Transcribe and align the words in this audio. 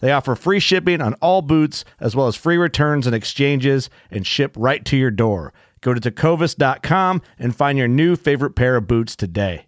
They 0.00 0.12
offer 0.12 0.34
free 0.34 0.60
shipping 0.60 1.00
on 1.00 1.14
all 1.14 1.42
boots, 1.42 1.84
as 2.00 2.14
well 2.14 2.26
as 2.26 2.36
free 2.36 2.56
returns 2.56 3.06
and 3.06 3.14
exchanges, 3.14 3.88
and 4.10 4.26
ship 4.26 4.54
right 4.56 4.84
to 4.84 4.96
your 4.96 5.10
door. 5.10 5.52
Go 5.80 5.94
to 5.94 6.00
tecovas.com 6.00 7.22
and 7.38 7.54
find 7.54 7.78
your 7.78 7.88
new 7.88 8.16
favorite 8.16 8.56
pair 8.56 8.76
of 8.76 8.86
boots 8.86 9.14
today. 9.16 9.66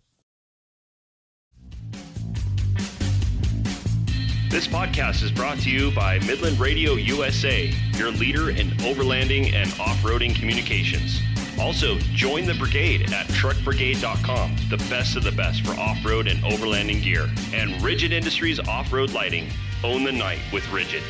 This 4.50 4.66
podcast 4.66 5.22
is 5.22 5.30
brought 5.30 5.58
to 5.58 5.70
you 5.70 5.90
by 5.90 6.18
Midland 6.20 6.58
Radio 6.58 6.94
USA, 6.94 7.70
your 7.92 8.10
leader 8.10 8.48
in 8.48 8.70
overlanding 8.78 9.52
and 9.52 9.68
off 9.78 9.98
roading 9.98 10.34
communications. 10.34 11.20
Also, 11.60 11.98
join 12.14 12.46
the 12.46 12.54
brigade 12.54 13.12
at 13.12 13.26
truckbrigade.com, 13.26 14.56
the 14.70 14.78
best 14.88 15.16
of 15.16 15.24
the 15.24 15.32
best 15.32 15.66
for 15.66 15.78
off 15.78 16.02
road 16.04 16.28
and 16.28 16.42
overlanding 16.44 17.02
gear. 17.02 17.28
And 17.52 17.80
Rigid 17.82 18.12
Industries 18.12 18.58
Off 18.58 18.92
Road 18.92 19.10
Lighting. 19.10 19.48
Own 19.84 20.02
the 20.02 20.10
night 20.10 20.40
with 20.52 20.68
Rigid. 20.72 21.04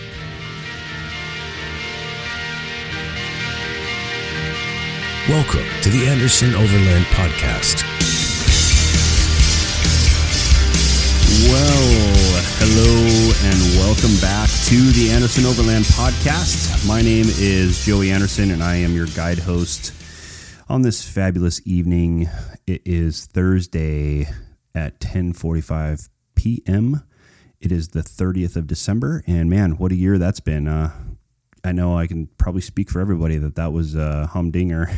Welcome 5.27 5.64
to 5.83 5.88
the 5.88 6.06
Anderson 6.06 6.55
Overland 6.55 7.06
Podcast. 7.06 7.83
Well, 11.48 12.43
hello 12.60 13.32
and 13.48 13.78
welcome 13.78 14.15
back 14.20 14.50
to 14.66 14.76
the 14.93 15.12
Anderson 15.12 15.47
Overland 15.47 15.87
Podcast. 15.87 16.87
My 16.87 17.00
name 17.00 17.25
is 17.26 17.87
Joey 17.87 18.10
Anderson 18.10 18.50
and 18.50 18.62
I 18.62 18.76
am 18.76 18.93
your 18.93 19.06
guide 19.09 19.38
host 19.38 19.94
on 20.69 20.82
this 20.82 21.09
fabulous 21.09 21.66
evening. 21.66 22.28
It 22.66 22.82
is 22.84 23.25
Thursday 23.25 24.28
at 24.75 25.00
10:45 25.00 26.10
p.m. 26.34 27.03
It 27.60 27.72
is 27.72 27.88
the 27.88 28.02
30th 28.02 28.54
of 28.54 28.66
December 28.69 29.24
and 29.26 29.50
man, 29.50 29.72
what 29.72 29.91
a 29.91 29.96
year 29.96 30.16
that's 30.16 30.41
been. 30.41 30.69
Uh, 30.69 30.92
I 31.64 31.72
know 31.72 31.98
I 31.98 32.06
can 32.06 32.28
probably 32.38 32.60
speak 32.60 32.88
for 32.88 33.00
everybody 33.00 33.36
that 33.38 33.56
that 33.56 33.72
was 33.72 33.96
a 33.96 34.26
humdinger. 34.26 34.88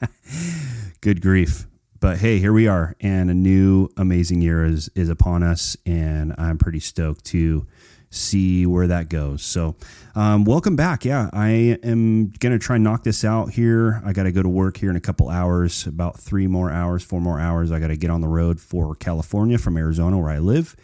Good 1.00 1.22
grief. 1.22 1.66
But 2.00 2.18
hey, 2.18 2.38
here 2.38 2.52
we 2.52 2.68
are, 2.68 2.94
and 3.00 3.30
a 3.30 3.34
new 3.34 3.88
amazing 3.96 4.40
year 4.40 4.64
is 4.64 4.88
is 4.94 5.08
upon 5.08 5.42
us, 5.42 5.76
and 5.84 6.32
I'm 6.38 6.58
pretty 6.58 6.78
stoked 6.80 7.24
to 7.26 7.66
see 8.10 8.66
where 8.66 8.86
that 8.86 9.08
goes. 9.08 9.42
So, 9.42 9.74
um, 10.14 10.44
welcome 10.44 10.76
back. 10.76 11.04
Yeah, 11.04 11.28
I 11.32 11.78
am 11.82 12.30
gonna 12.30 12.58
try 12.58 12.76
and 12.76 12.84
knock 12.84 13.02
this 13.02 13.24
out 13.24 13.50
here. 13.50 14.00
I 14.04 14.12
got 14.12 14.24
to 14.24 14.32
go 14.32 14.42
to 14.42 14.48
work 14.48 14.76
here 14.76 14.90
in 14.90 14.96
a 14.96 15.00
couple 15.00 15.28
hours, 15.28 15.86
about 15.86 16.18
three 16.20 16.46
more 16.46 16.70
hours, 16.70 17.02
four 17.02 17.20
more 17.20 17.40
hours. 17.40 17.72
I 17.72 17.80
got 17.80 17.88
to 17.88 17.96
get 17.96 18.10
on 18.10 18.20
the 18.20 18.28
road 18.28 18.60
for 18.60 18.94
California 18.94 19.58
from 19.58 19.76
Arizona, 19.76 20.18
where 20.18 20.30
I 20.30 20.38
live 20.38 20.76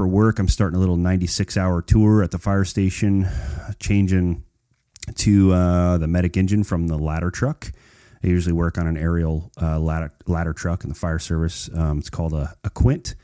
for 0.00 0.08
work. 0.08 0.38
I'm 0.38 0.48
starting 0.48 0.78
a 0.78 0.80
little 0.80 0.96
96 0.96 1.58
hour 1.58 1.82
tour 1.82 2.22
at 2.22 2.30
the 2.30 2.38
fire 2.38 2.64
station, 2.64 3.28
changing 3.80 4.44
to 5.16 5.52
uh, 5.52 5.98
the 5.98 6.06
medic 6.06 6.38
engine 6.38 6.64
from 6.64 6.86
the 6.86 6.96
ladder 6.96 7.30
truck. 7.30 7.70
I 8.24 8.28
usually 8.28 8.54
work 8.54 8.78
on 8.78 8.86
an 8.86 8.96
aerial 8.96 9.52
uh, 9.60 9.78
ladder, 9.78 10.10
ladder 10.26 10.54
truck 10.54 10.84
in 10.84 10.88
the 10.88 10.94
fire 10.94 11.18
service. 11.18 11.68
Um, 11.74 11.98
it's 11.98 12.08
called 12.08 12.32
a, 12.32 12.54
a 12.64 12.70
Quint. 12.70 13.14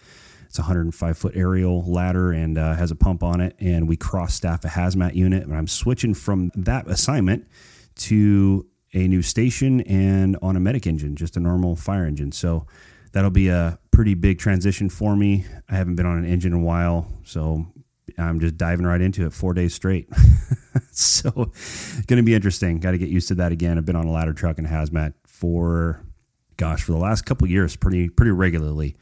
It's 0.44 0.58
a 0.58 0.60
105 0.60 1.16
foot 1.16 1.32
aerial 1.34 1.82
ladder 1.90 2.30
and 2.32 2.58
uh, 2.58 2.74
has 2.74 2.90
a 2.90 2.94
pump 2.94 3.22
on 3.22 3.40
it. 3.40 3.56
And 3.58 3.88
we 3.88 3.96
cross 3.96 4.34
staff 4.34 4.62
a 4.66 4.68
hazmat 4.68 5.14
unit. 5.14 5.44
And 5.44 5.56
I'm 5.56 5.68
switching 5.68 6.12
from 6.12 6.50
that 6.56 6.86
assignment 6.88 7.48
to 8.00 8.66
a 8.92 9.08
new 9.08 9.22
station 9.22 9.80
and 9.80 10.36
on 10.42 10.56
a 10.56 10.60
medic 10.60 10.86
engine, 10.86 11.16
just 11.16 11.38
a 11.38 11.40
normal 11.40 11.74
fire 11.74 12.04
engine. 12.04 12.32
So 12.32 12.66
that'll 13.12 13.30
be 13.30 13.48
a 13.48 13.78
pretty 13.96 14.12
big 14.12 14.38
transition 14.38 14.90
for 14.90 15.16
me. 15.16 15.46
I 15.70 15.74
haven't 15.74 15.96
been 15.96 16.04
on 16.04 16.18
an 16.18 16.26
engine 16.26 16.52
in 16.52 16.60
a 16.60 16.62
while, 16.62 17.08
so 17.24 17.66
I'm 18.18 18.40
just 18.40 18.58
diving 18.58 18.84
right 18.84 19.00
into 19.00 19.24
it 19.24 19.32
four 19.32 19.54
days 19.54 19.72
straight. 19.72 20.06
so, 20.90 21.50
it's 21.54 22.04
going 22.04 22.18
to 22.18 22.22
be 22.22 22.34
interesting. 22.34 22.78
Got 22.78 22.90
to 22.90 22.98
get 22.98 23.08
used 23.08 23.28
to 23.28 23.36
that 23.36 23.52
again. 23.52 23.78
I've 23.78 23.86
been 23.86 23.96
on 23.96 24.04
a 24.04 24.12
ladder 24.12 24.34
truck 24.34 24.58
and 24.58 24.66
hazmat 24.66 25.14
for, 25.26 26.02
gosh, 26.58 26.82
for 26.82 26.92
the 26.92 26.98
last 26.98 27.24
couple 27.24 27.48
years, 27.48 27.74
pretty 27.74 28.10
pretty 28.10 28.32
regularly, 28.32 28.96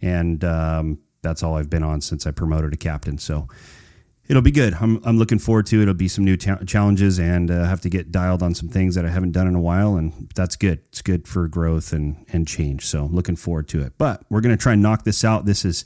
and 0.00 0.42
um, 0.42 1.00
that's 1.20 1.42
all 1.42 1.58
I've 1.58 1.68
been 1.68 1.82
on 1.82 2.00
since 2.00 2.26
I 2.26 2.30
promoted 2.30 2.70
to 2.70 2.78
captain. 2.78 3.18
So, 3.18 3.46
it'll 4.26 4.42
be 4.42 4.50
good. 4.50 4.74
I'm, 4.74 5.00
I'm 5.04 5.18
looking 5.18 5.38
forward 5.38 5.66
to 5.66 5.78
it. 5.78 5.82
It'll 5.82 5.94
be 5.94 6.08
some 6.08 6.24
new 6.24 6.36
ta- 6.36 6.58
challenges 6.66 7.18
and 7.18 7.50
uh, 7.50 7.64
have 7.64 7.80
to 7.82 7.90
get 7.90 8.10
dialed 8.10 8.42
on 8.42 8.54
some 8.54 8.68
things 8.68 8.94
that 8.94 9.04
I 9.04 9.10
haven't 9.10 9.32
done 9.32 9.46
in 9.46 9.54
a 9.54 9.60
while. 9.60 9.96
And 9.96 10.30
that's 10.34 10.56
good. 10.56 10.80
It's 10.88 11.02
good 11.02 11.28
for 11.28 11.46
growth 11.48 11.92
and, 11.92 12.24
and 12.32 12.48
change. 12.48 12.86
So 12.86 13.06
looking 13.06 13.36
forward 13.36 13.68
to 13.68 13.82
it, 13.82 13.92
but 13.98 14.24
we're 14.30 14.40
going 14.40 14.56
to 14.56 14.62
try 14.62 14.72
and 14.72 14.82
knock 14.82 15.04
this 15.04 15.24
out. 15.24 15.44
This 15.44 15.64
is, 15.64 15.84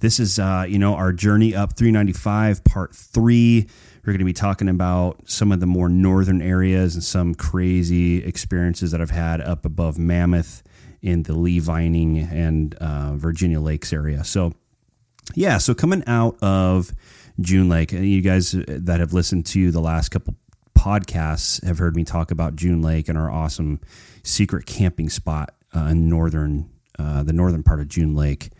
this 0.00 0.20
is, 0.20 0.38
uh, 0.38 0.66
you 0.68 0.78
know, 0.78 0.94
our 0.94 1.12
journey 1.12 1.54
up 1.54 1.76
395 1.76 2.64
part 2.64 2.94
three. 2.94 3.66
We're 4.04 4.12
going 4.12 4.18
to 4.20 4.24
be 4.24 4.32
talking 4.32 4.68
about 4.68 5.28
some 5.28 5.52
of 5.52 5.60
the 5.60 5.66
more 5.66 5.88
northern 5.88 6.40
areas 6.40 6.94
and 6.94 7.04
some 7.04 7.34
crazy 7.34 8.24
experiences 8.24 8.90
that 8.90 9.00
I've 9.00 9.10
had 9.10 9.40
up 9.40 9.64
above 9.64 9.98
Mammoth 9.98 10.62
in 11.00 11.22
the 11.24 11.34
Lee 11.34 11.58
Vining 11.58 12.18
and 12.18 12.74
uh, 12.76 13.14
Virginia 13.14 13.60
Lakes 13.60 13.92
area. 13.92 14.24
So, 14.24 14.54
yeah, 15.34 15.58
so 15.58 15.74
coming 15.74 16.02
out 16.06 16.42
of 16.42 16.92
June 17.40 17.68
Lake. 17.68 17.92
And 17.92 18.06
you 18.08 18.20
guys 18.20 18.52
that 18.52 19.00
have 19.00 19.12
listened 19.12 19.46
to 19.46 19.70
the 19.70 19.80
last 19.80 20.10
couple 20.10 20.34
podcasts 20.76 21.62
have 21.64 21.78
heard 21.78 21.96
me 21.96 22.04
talk 22.04 22.30
about 22.30 22.56
June 22.56 22.80
Lake 22.80 23.08
and 23.08 23.18
our 23.18 23.30
awesome 23.30 23.80
secret 24.22 24.64
camping 24.66 25.08
spot 25.08 25.54
uh, 25.74 25.86
in 25.90 26.08
northern, 26.08 26.70
uh, 26.98 27.22
the 27.22 27.32
northern 27.32 27.62
part 27.62 27.80
of 27.80 27.88
June 27.88 28.14
Lake, 28.14 28.50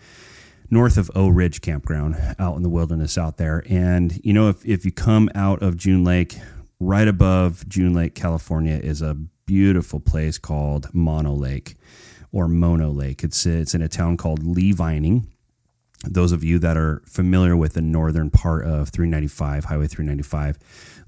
north 0.70 0.98
of 0.98 1.10
O 1.14 1.28
Ridge 1.28 1.60
Campground, 1.60 2.16
out 2.38 2.56
in 2.56 2.62
the 2.62 2.68
wilderness 2.68 3.16
out 3.16 3.36
there. 3.36 3.62
And 3.68 4.20
you 4.24 4.32
know, 4.32 4.48
if 4.48 4.64
if 4.66 4.84
you 4.84 4.92
come 4.92 5.30
out 5.34 5.62
of 5.62 5.76
June 5.76 6.04
Lake, 6.04 6.36
right 6.80 7.08
above 7.08 7.68
June 7.68 7.94
Lake, 7.94 8.14
California, 8.14 8.76
is 8.76 9.00
a 9.00 9.14
beautiful 9.46 10.00
place 10.00 10.38
called 10.38 10.92
Mono 10.92 11.32
Lake 11.32 11.76
or 12.32 12.48
Mono 12.48 12.90
Lake. 12.90 13.22
It's 13.22 13.46
it's 13.46 13.74
in 13.74 13.82
a 13.82 13.88
town 13.88 14.16
called 14.16 14.44
Lee 14.44 14.72
Vining 14.72 15.28
those 16.04 16.32
of 16.32 16.44
you 16.44 16.58
that 16.60 16.76
are 16.76 17.02
familiar 17.06 17.56
with 17.56 17.74
the 17.74 17.80
northern 17.80 18.30
part 18.30 18.64
of 18.64 18.90
395, 18.90 19.64
Highway 19.64 19.86
395, 19.86 20.58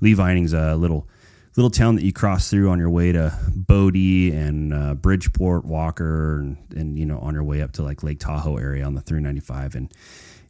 Lee 0.00 0.14
Vining's 0.14 0.52
a 0.52 0.74
little 0.76 1.08
little 1.56 1.70
town 1.70 1.96
that 1.96 2.04
you 2.04 2.12
cross 2.12 2.48
through 2.48 2.70
on 2.70 2.78
your 2.78 2.90
way 2.90 3.10
to 3.10 3.36
Bodie 3.54 4.32
and 4.32 4.72
uh, 4.72 4.94
Bridgeport, 4.94 5.64
Walker, 5.64 6.38
and, 6.38 6.56
and, 6.76 6.98
you 6.98 7.04
know 7.04 7.18
on 7.18 7.34
your 7.34 7.42
way 7.42 7.60
up 7.60 7.72
to 7.72 7.82
like 7.82 8.02
Lake 8.02 8.20
Tahoe 8.20 8.56
area 8.56 8.84
on 8.84 8.94
the 8.94 9.00
395. 9.00 9.74
And 9.74 9.92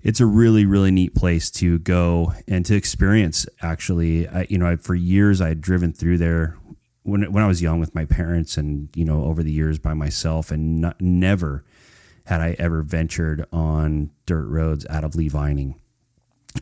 it's 0.02 0.20
a 0.20 0.26
really 0.26 0.64
really 0.64 0.90
neat 0.90 1.14
place 1.14 1.50
to 1.52 1.78
go 1.78 2.32
and 2.46 2.64
to 2.66 2.74
experience. 2.74 3.46
Actually, 3.62 4.28
I, 4.28 4.46
you 4.48 4.58
know, 4.58 4.66
I, 4.66 4.76
for 4.76 4.94
years 4.94 5.40
I 5.40 5.48
had 5.48 5.60
driven 5.60 5.92
through 5.92 6.18
there 6.18 6.56
when 7.02 7.30
when 7.32 7.42
I 7.42 7.46
was 7.46 7.62
young 7.62 7.80
with 7.80 7.94
my 7.94 8.04
parents, 8.04 8.56
and 8.56 8.88
you 8.94 9.04
know, 9.04 9.24
over 9.24 9.42
the 9.42 9.52
years 9.52 9.78
by 9.78 9.94
myself, 9.94 10.50
and 10.50 10.80
not, 10.80 11.00
never 11.00 11.64
had 12.30 12.40
I 12.40 12.54
ever 12.60 12.82
ventured 12.82 13.44
on 13.52 14.08
dirt 14.24 14.46
roads 14.46 14.86
out 14.88 15.02
of 15.02 15.16
Lee 15.16 15.28
Vining 15.28 15.74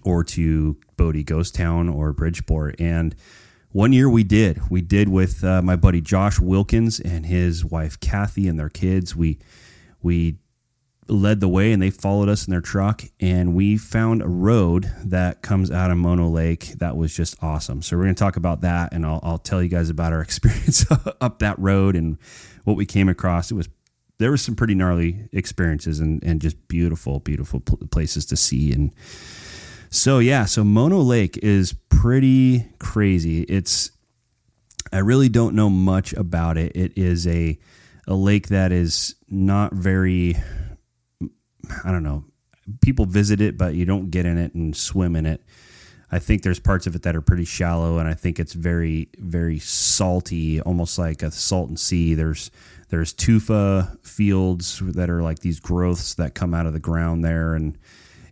or 0.03 0.25
to 0.25 0.79
Bodie 0.97 1.23
Ghost 1.23 1.55
Town 1.55 1.91
or 1.91 2.15
Bridgeport. 2.15 2.81
And 2.81 3.15
one 3.73 3.93
year 3.93 4.09
we 4.09 4.25
did. 4.25 4.71
We 4.71 4.81
did 4.81 5.11
with 5.11 5.45
uh, 5.45 5.61
my 5.61 5.77
buddy 5.77 6.01
Josh 6.01 6.41
Wilkins 6.41 7.01
and 7.01 7.27
his 7.27 7.67
wife 7.67 8.01
Kathy 8.01 8.49
and 8.49 8.59
their 8.59 8.71
kids. 8.71 9.15
We 9.15 9.41
we 10.01 10.39
led 11.07 11.41
the 11.41 11.49
way 11.49 11.73
and 11.73 11.83
they 11.83 11.91
followed 11.91 12.31
us 12.31 12.47
in 12.47 12.51
their 12.51 12.63
truck 12.63 13.03
and 13.21 13.55
we 13.55 13.77
found 13.77 14.23
a 14.23 14.29
road 14.29 14.91
that 15.05 15.43
comes 15.43 15.71
out 15.71 15.91
of 15.91 15.99
Mono 15.99 16.29
Lake 16.29 16.79
that 16.79 16.97
was 16.97 17.15
just 17.15 17.37
awesome. 17.43 17.83
So 17.83 17.97
we're 17.97 18.05
going 18.05 18.15
to 18.15 18.19
talk 18.19 18.37
about 18.37 18.63
that 18.63 18.95
and 18.95 19.05
I'll, 19.05 19.21
I'll 19.23 19.39
tell 19.39 19.63
you 19.63 19.69
guys 19.69 19.91
about 19.91 20.15
our 20.15 20.21
experience 20.23 20.87
up 21.21 21.41
that 21.41 21.59
road 21.59 21.95
and 21.95 22.17
what 22.65 22.79
we 22.79 22.87
came 22.87 23.11
across. 23.11 23.51
It 23.51 23.55
was 23.55 23.69
there 24.19 24.31
was 24.31 24.43
some 24.43 24.57
pretty 24.57 24.75
gnarly 24.75 25.29
experiences 25.33 26.01
and, 26.01 26.23
and 26.25 26.41
just 26.41 26.69
beautiful, 26.69 27.21
beautiful 27.21 27.61
places 27.61 28.27
to 28.27 28.37
see 28.37 28.73
and 28.73 28.93
so 29.91 30.19
yeah, 30.19 30.45
so 30.45 30.65
Mono 30.65 30.99
Lake 30.99 31.39
is 31.39 31.73
pretty 31.89 32.67
crazy. 32.79 33.43
It's 33.43 33.91
I 34.93 34.99
really 34.99 35.29
don't 35.29 35.55
know 35.55 35.71
much 35.71 36.13
about 36.13 36.57
it. 36.57 36.73
It 36.75 36.97
is 36.97 37.27
a 37.27 37.59
a 38.07 38.15
lake 38.15 38.49
that 38.49 38.73
is 38.73 39.15
not 39.29 39.73
very 39.73 40.37
I 41.85 41.91
don't 41.91 42.03
know. 42.03 42.25
People 42.83 43.07
visit 43.07 43.41
it, 43.41 43.57
but 43.57 43.75
you 43.75 43.85
don't 43.85 44.11
get 44.11 44.27
in 44.27 44.37
it 44.37 44.55
and 44.55 44.77
swim 44.77 45.17
in 45.17 45.27
it. 45.27 45.43
I 46.11 46.19
think 46.19 46.43
there's 46.43 46.61
parts 46.61 46.87
of 46.87 46.95
it 46.95 47.03
that 47.03 47.17
are 47.17 47.21
pretty 47.21 47.45
shallow, 47.45 47.99
and 47.99 48.09
I 48.09 48.15
think 48.15 48.39
it's 48.39 48.55
very, 48.55 49.09
very 49.19 49.59
salty, 49.59 50.61
almost 50.61 50.99
like 50.99 51.23
a 51.23 51.31
Salton 51.31 51.77
Sea. 51.77 52.15
There's 52.15 52.51
there's 52.89 53.13
tufa 53.13 53.99
fields 54.03 54.81
that 54.83 55.11
are 55.11 55.23
like 55.23 55.41
these 55.41 55.61
growths 55.61 56.15
that 56.15 56.35
come 56.35 56.55
out 56.55 56.67
of 56.67 56.73
the 56.73 56.81
ground 56.81 57.25
there, 57.25 57.55
and 57.55 57.77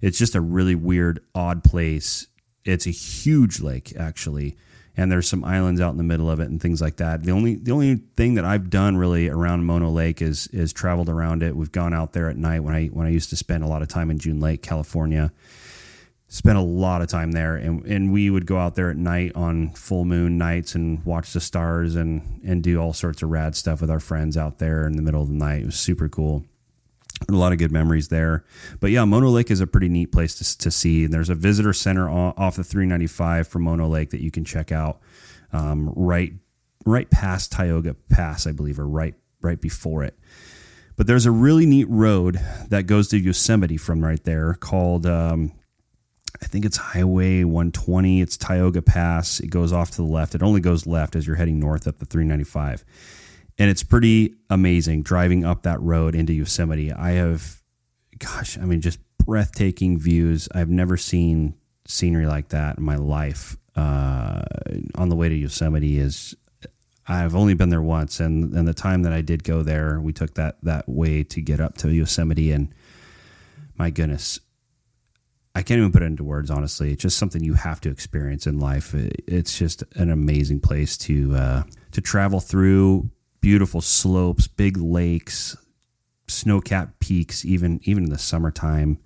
it's 0.01 0.19
just 0.19 0.35
a 0.35 0.41
really 0.41 0.75
weird, 0.75 1.21
odd 1.35 1.63
place. 1.63 2.27
It's 2.65 2.87
a 2.87 2.91
huge 2.91 3.61
lake, 3.61 3.95
actually, 3.99 4.57
and 4.97 5.13
there's 5.13 5.29
some 5.29 5.45
islands 5.45 5.81
out 5.81 5.91
in 5.91 5.99
the 5.99 6.03
middle 6.03 6.31
of 6.31 6.41
it 6.41 6.49
and 6.49 6.61
things 6.61 6.81
like 6.81 6.97
that. 6.97 7.23
The 7.23 7.33
only 7.33 7.57
the 7.57 7.73
only 7.73 7.97
thing 8.17 8.35
that 8.35 8.45
I've 8.45 8.71
done 8.71 8.97
really 8.97 9.29
around 9.29 9.65
Mono 9.65 9.91
Lake 9.91 10.23
is 10.23 10.47
is 10.49 10.73
traveled 10.73 11.09
around 11.09 11.43
it. 11.43 11.55
We've 11.55 11.73
gone 11.73 11.93
out 11.93 12.13
there 12.13 12.29
at 12.29 12.37
night 12.37 12.61
when 12.61 12.75
I 12.75 12.87
when 12.87 13.07
I 13.07 13.11
used 13.11 13.31
to 13.31 13.37
spend 13.37 13.63
a 13.63 13.69
lot 13.69 13.83
of 13.83 13.89
time 13.89 14.11
in 14.11 14.19
June 14.19 14.41
Lake, 14.41 14.63
California. 14.63 15.33
Spent 16.29 16.59
a 16.59 16.63
lot 16.63 17.03
of 17.03 17.09
time 17.09 17.33
there, 17.33 17.55
and, 17.55 17.85
and 17.87 18.13
we 18.13 18.31
would 18.31 18.47
go 18.47 18.59
out 18.59 18.75
there 18.75 18.91
at 18.91 18.97
night 18.97 19.33
on 19.37 19.71
full 19.71 20.05
moon 20.05 20.37
nights 20.37 20.75
and 20.75 21.05
watch 21.05 21.33
the 21.33 21.41
stars 21.41 21.95
and 21.95 22.43
and 22.45 22.65
do 22.65 22.79
all 22.81 22.93
sorts 22.93 23.23
of 23.23 23.31
rad 23.31 23.55
stuff 23.55 23.81
with 23.81 23.91
our 23.91 24.01
friends 24.01 24.37
out 24.37 24.59
there 24.59 24.87
in 24.87 24.97
the 24.97 25.03
middle 25.03 25.23
of 25.23 25.29
the 25.29 25.35
night. 25.35 25.63
It 25.63 25.67
was 25.67 25.79
super 25.79 26.09
cool 26.09 26.45
a 27.29 27.33
lot 27.33 27.53
of 27.53 27.59
good 27.59 27.73
memories 27.73 28.09
there. 28.09 28.45
But 28.81 28.91
yeah, 28.91 29.05
Mono 29.05 29.29
Lake 29.29 29.51
is 29.51 29.61
a 29.61 29.67
pretty 29.67 29.89
neat 29.89 30.13
place 30.13 30.35
to, 30.37 30.59
to 30.59 30.71
see. 30.71 31.05
And 31.05 31.15
there's 31.15 31.31
a 31.31 31.35
visitor 31.35 31.73
center 31.73 32.09
off 32.09 32.57
the 32.57 32.65
395 32.65 33.49
for 33.49 33.59
Mono 33.59 33.89
Lake 33.89 34.11
that 34.11 34.21
you 34.21 34.31
can 34.31 34.45
check 34.45 34.71
out 34.73 35.01
um, 35.53 35.93
right 35.97 36.33
right 36.85 37.11
past 37.11 37.51
Tioga 37.53 37.95
Pass, 38.11 38.47
I 38.47 38.53
believe, 38.53 38.79
or 38.79 38.87
right 38.87 39.15
right 39.41 39.61
before 39.61 40.05
it. 40.05 40.19
But 40.97 41.07
there's 41.07 41.27
a 41.27 41.31
really 41.31 41.67
neat 41.67 41.89
road 41.89 42.41
that 42.69 42.87
goes 42.87 43.09
to 43.09 43.19
Yosemite 43.19 43.77
from 43.77 44.03
right 44.03 44.23
there 44.25 44.55
called 44.55 45.07
um, 45.07 45.53
I 46.43 46.47
think 46.47 46.65
it's 46.65 46.77
Highway 46.77 47.45
120. 47.45 48.21
It's 48.21 48.37
Tioga 48.37 48.83
Pass. 48.83 49.41
It 49.41 49.49
goes 49.49 49.73
off 49.73 49.91
to 49.93 49.97
the 49.97 50.03
left. 50.05 50.35
It 50.35 50.43
only 50.43 50.61
goes 50.61 50.87
left 50.87 51.17
as 51.17 51.27
you're 51.27 51.37
heading 51.37 51.59
north 51.59 51.87
up 51.87 51.99
the 51.99 52.07
395 52.07 52.85
and 53.59 53.71
it's 53.71 53.83
pretty 53.83 54.35
amazing 54.51 55.03
driving 55.03 55.45
up 55.45 55.63
that 55.63 55.81
road 55.81 56.15
into 56.15 56.33
Yosemite. 56.33 56.93
I 56.93 57.13
have, 57.13 57.63
gosh, 58.19 58.59
I 58.59 58.63
mean, 58.63 58.81
just 58.81 58.99
breathtaking 59.25 59.99
views. 59.99 60.49
I've 60.55 60.69
never 60.69 60.97
seen 60.97 61.55
scenery 61.87 62.27
like 62.27 62.49
that 62.49 62.79
in 62.79 62.85
my 62.85 62.97
life. 62.97 63.57
Uh, 63.75 64.43
on 64.95 65.09
the 65.09 65.17
way 65.17 65.29
to 65.29 65.35
Yosemite 65.35 65.99
is, 65.99 66.35
I've 67.09 67.35
only 67.35 67.55
been 67.55 67.69
there 67.71 67.83
once, 67.83 68.21
and 68.21 68.53
and 68.55 68.67
the 68.67 68.75
time 68.75 69.03
that 69.03 69.13
I 69.13 69.21
did 69.21 69.45
go 69.45 69.63
there, 69.63 70.01
we 70.01 70.13
took 70.13 70.35
that 70.35 70.57
that 70.65 70.89
way 70.89 71.23
to 71.25 71.41
get 71.41 71.61
up 71.61 71.79
to 71.79 71.93
Yosemite, 71.93 72.51
and 72.51 72.75
my 73.77 73.91
goodness, 73.91 74.41
I 75.57 75.63
can't 75.63 75.79
even 75.79 75.91
put 75.91 76.03
it 76.03 76.07
into 76.07 76.23
words. 76.23 76.51
Honestly, 76.51 76.93
it's 76.93 77.01
just 77.01 77.17
something 77.17 77.43
you 77.43 77.55
have 77.55 77.81
to 77.81 77.89
experience 77.89 78.47
in 78.47 78.61
life. 78.61 78.93
It's 78.95 79.59
just 79.59 79.83
an 79.95 80.11
amazing 80.11 80.61
place 80.61 80.99
to 80.99 81.35
uh, 81.35 81.63
to 81.93 82.03
travel 82.03 82.41
through 82.41 83.09
beautiful 83.41 83.81
slopes, 83.81 84.49
big 84.49 84.77
lakes, 84.77 85.57
snow-capped 86.29 87.01
peaks, 87.01 87.43
even 87.47 87.81
even 87.85 88.05
in 88.05 88.11
the 88.11 88.19
summertime. 88.19 88.99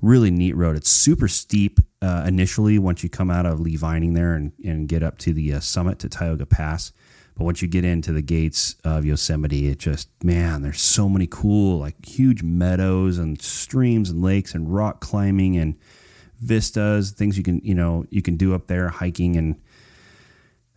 Really 0.00 0.30
neat 0.30 0.56
road. 0.56 0.74
It's 0.74 0.88
super 0.88 1.28
steep 1.28 1.80
uh, 2.00 2.24
initially 2.26 2.78
once 2.78 3.02
you 3.02 3.10
come 3.10 3.30
out 3.30 3.44
of 3.44 3.60
Lee 3.60 3.76
Vining 3.76 4.14
there 4.14 4.32
and, 4.32 4.52
and 4.64 4.88
get 4.88 5.02
up 5.02 5.18
to 5.18 5.34
the 5.34 5.52
uh, 5.52 5.60
summit 5.60 5.98
to 5.98 6.08
Tioga 6.08 6.46
Pass. 6.46 6.92
But 7.36 7.44
once 7.44 7.62
you 7.62 7.68
get 7.68 7.84
into 7.84 8.12
the 8.12 8.22
gates 8.22 8.76
of 8.84 9.04
Yosemite, 9.04 9.68
it 9.68 9.78
just 9.78 10.08
man, 10.22 10.62
there's 10.62 10.80
so 10.80 11.08
many 11.08 11.26
cool 11.26 11.78
like 11.78 12.04
huge 12.06 12.42
meadows 12.42 13.18
and 13.18 13.40
streams 13.40 14.10
and 14.10 14.22
lakes 14.22 14.54
and 14.54 14.72
rock 14.72 15.00
climbing 15.00 15.56
and 15.56 15.78
vistas, 16.40 17.12
things 17.12 17.36
you 17.36 17.44
can 17.44 17.60
you 17.64 17.74
know 17.74 18.04
you 18.10 18.22
can 18.22 18.36
do 18.36 18.54
up 18.54 18.66
there 18.66 18.88
hiking 18.88 19.36
and 19.36 19.56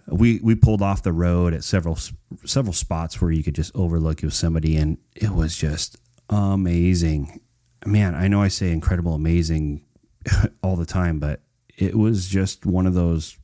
we 0.07 0.39
we 0.43 0.55
pulled 0.55 0.81
off 0.81 1.03
the 1.03 1.13
road 1.13 1.53
at 1.53 1.63
several 1.63 1.97
several 2.45 2.73
spots 2.73 3.21
where 3.21 3.31
you 3.31 3.43
could 3.43 3.55
just 3.55 3.71
overlook 3.75 4.21
Yosemite, 4.21 4.75
and 4.77 4.97
it 5.15 5.31
was 5.31 5.55
just 5.55 5.97
amazing. 6.29 7.39
Man, 7.85 8.15
I 8.15 8.27
know 8.27 8.41
I 8.41 8.47
say 8.47 8.71
incredible, 8.71 9.13
amazing 9.13 9.85
all 10.63 10.75
the 10.75 10.85
time, 10.85 11.19
but 11.19 11.41
it 11.77 11.95
was 11.95 12.27
just 12.27 12.65
one 12.65 12.85
of 12.85 12.93
those 12.93 13.37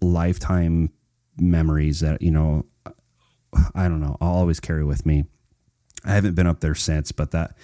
lifetime 0.00 0.90
memories 1.38 2.00
that 2.00 2.22
you 2.22 2.30
know 2.30 2.66
I 3.74 3.88
don't 3.88 4.00
know. 4.00 4.16
I'll 4.20 4.32
always 4.32 4.60
carry 4.60 4.84
with 4.84 5.04
me. 5.04 5.24
I 6.04 6.12
haven't 6.12 6.34
been 6.34 6.46
up 6.46 6.60
there 6.60 6.74
since, 6.74 7.12
but 7.12 7.30
that 7.32 7.56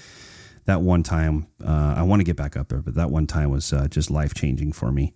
that 0.66 0.82
one 0.82 1.02
time 1.02 1.46
uh, 1.64 1.94
I 1.96 2.02
want 2.02 2.20
to 2.20 2.24
get 2.24 2.36
back 2.36 2.56
up 2.56 2.68
there, 2.68 2.82
but 2.82 2.94
that 2.94 3.10
one 3.10 3.26
time 3.26 3.50
was 3.50 3.72
uh, 3.72 3.88
just 3.88 4.10
life 4.10 4.34
changing 4.34 4.72
for 4.72 4.92
me. 4.92 5.14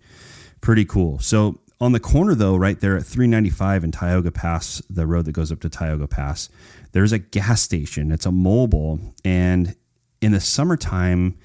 Pretty 0.61 0.85
cool. 0.85 1.19
So 1.19 1.59
on 1.79 1.91
the 1.91 1.99
corner, 1.99 2.33
though, 2.33 2.55
right 2.55 2.79
there 2.79 2.95
at 2.97 3.03
395 3.03 3.83
and 3.83 3.93
Tioga 3.93 4.31
Pass, 4.31 4.81
the 4.89 5.05
road 5.05 5.25
that 5.25 5.33
goes 5.33 5.51
up 5.51 5.59
to 5.61 5.69
Tioga 5.69 6.07
Pass, 6.07 6.49
there's 6.91 7.11
a 7.11 7.19
gas 7.19 7.61
station. 7.61 8.11
It's 8.11 8.25
a 8.25 8.29
Mobil, 8.29 9.13
and 9.25 9.75
in 10.21 10.31
the 10.31 10.39
summertime, 10.39 11.37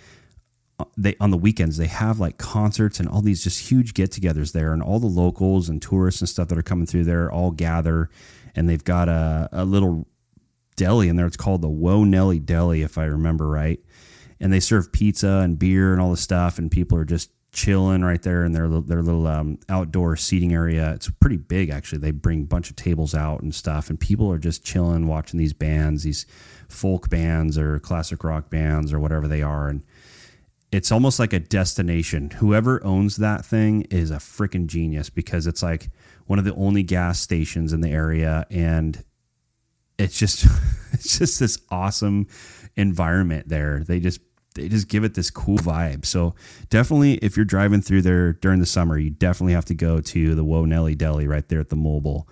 they 0.96 1.16
on 1.20 1.30
the 1.30 1.36
weekends 1.36 1.76
they 1.76 1.86
have 1.86 2.20
like 2.20 2.38
concerts 2.38 3.00
and 3.00 3.08
all 3.08 3.20
these 3.20 3.42
just 3.42 3.70
huge 3.70 3.94
get-togethers 3.94 4.52
there, 4.52 4.72
and 4.72 4.82
all 4.82 5.00
the 5.00 5.06
locals 5.06 5.68
and 5.68 5.82
tourists 5.82 6.20
and 6.20 6.28
stuff 6.28 6.48
that 6.48 6.58
are 6.58 6.62
coming 6.62 6.86
through 6.86 7.04
there 7.04 7.30
all 7.30 7.50
gather, 7.50 8.10
and 8.54 8.68
they've 8.68 8.84
got 8.84 9.08
a, 9.08 9.48
a 9.52 9.64
little 9.64 10.06
deli 10.76 11.08
in 11.08 11.16
there. 11.16 11.26
It's 11.26 11.36
called 11.36 11.62
the 11.62 11.68
Whoa 11.68 12.04
Nellie 12.04 12.38
Deli, 12.38 12.82
if 12.82 12.96
I 12.98 13.04
remember 13.04 13.48
right, 13.48 13.80
and 14.38 14.52
they 14.52 14.60
serve 14.60 14.92
pizza 14.92 15.40
and 15.42 15.58
beer 15.58 15.92
and 15.92 16.00
all 16.00 16.10
the 16.10 16.16
stuff, 16.16 16.58
and 16.58 16.70
people 16.70 16.96
are 16.96 17.04
just 17.04 17.30
chilling 17.50 18.02
right 18.02 18.22
there 18.22 18.44
in 18.44 18.52
their 18.52 18.68
their 18.68 19.02
little 19.02 19.26
um, 19.26 19.58
outdoor 19.68 20.16
seating 20.16 20.52
area. 20.52 20.92
It's 20.92 21.10
pretty 21.10 21.38
big 21.38 21.70
actually. 21.70 21.98
They 21.98 22.12
bring 22.12 22.42
a 22.42 22.46
bunch 22.46 22.70
of 22.70 22.76
tables 22.76 23.14
out 23.14 23.40
and 23.40 23.54
stuff, 23.54 23.90
and 23.90 23.98
people 23.98 24.30
are 24.30 24.38
just 24.38 24.64
chilling, 24.64 25.08
watching 25.08 25.38
these 25.38 25.54
bands, 25.54 26.04
these 26.04 26.26
folk 26.68 27.08
bands 27.08 27.56
or 27.58 27.78
classic 27.80 28.22
rock 28.22 28.50
bands 28.50 28.92
or 28.92 29.00
whatever 29.00 29.26
they 29.26 29.42
are, 29.42 29.68
and 29.68 29.82
it's 30.70 30.92
almost 30.92 31.18
like 31.18 31.32
a 31.32 31.38
destination. 31.38 32.30
Whoever 32.30 32.84
owns 32.84 33.16
that 33.16 33.44
thing 33.44 33.82
is 33.90 34.10
a 34.10 34.16
freaking 34.16 34.66
genius 34.66 35.08
because 35.08 35.46
it's 35.46 35.62
like 35.62 35.90
one 36.26 36.38
of 36.38 36.44
the 36.44 36.54
only 36.54 36.82
gas 36.82 37.20
stations 37.20 37.72
in 37.72 37.80
the 37.80 37.90
area, 37.90 38.46
and 38.50 39.02
it's 39.98 40.18
just 40.18 40.44
it's 40.92 41.18
just 41.18 41.40
this 41.40 41.58
awesome 41.70 42.26
environment 42.76 43.48
there. 43.48 43.82
They 43.86 43.98
just 43.98 44.20
they 44.54 44.68
just 44.68 44.88
give 44.88 45.04
it 45.04 45.14
this 45.14 45.30
cool 45.30 45.58
vibe. 45.58 46.04
So 46.04 46.34
definitely, 46.68 47.14
if 47.14 47.36
you're 47.36 47.46
driving 47.46 47.80
through 47.80 48.02
there 48.02 48.34
during 48.34 48.60
the 48.60 48.66
summer, 48.66 48.98
you 48.98 49.10
definitely 49.10 49.54
have 49.54 49.66
to 49.66 49.74
go 49.74 50.00
to 50.00 50.34
the 50.34 50.44
Whoa 50.44 50.64
Nellie 50.64 50.94
Deli 50.94 51.26
right 51.26 51.48
there 51.48 51.60
at 51.60 51.70
the 51.70 51.76
Mobil. 51.76 52.24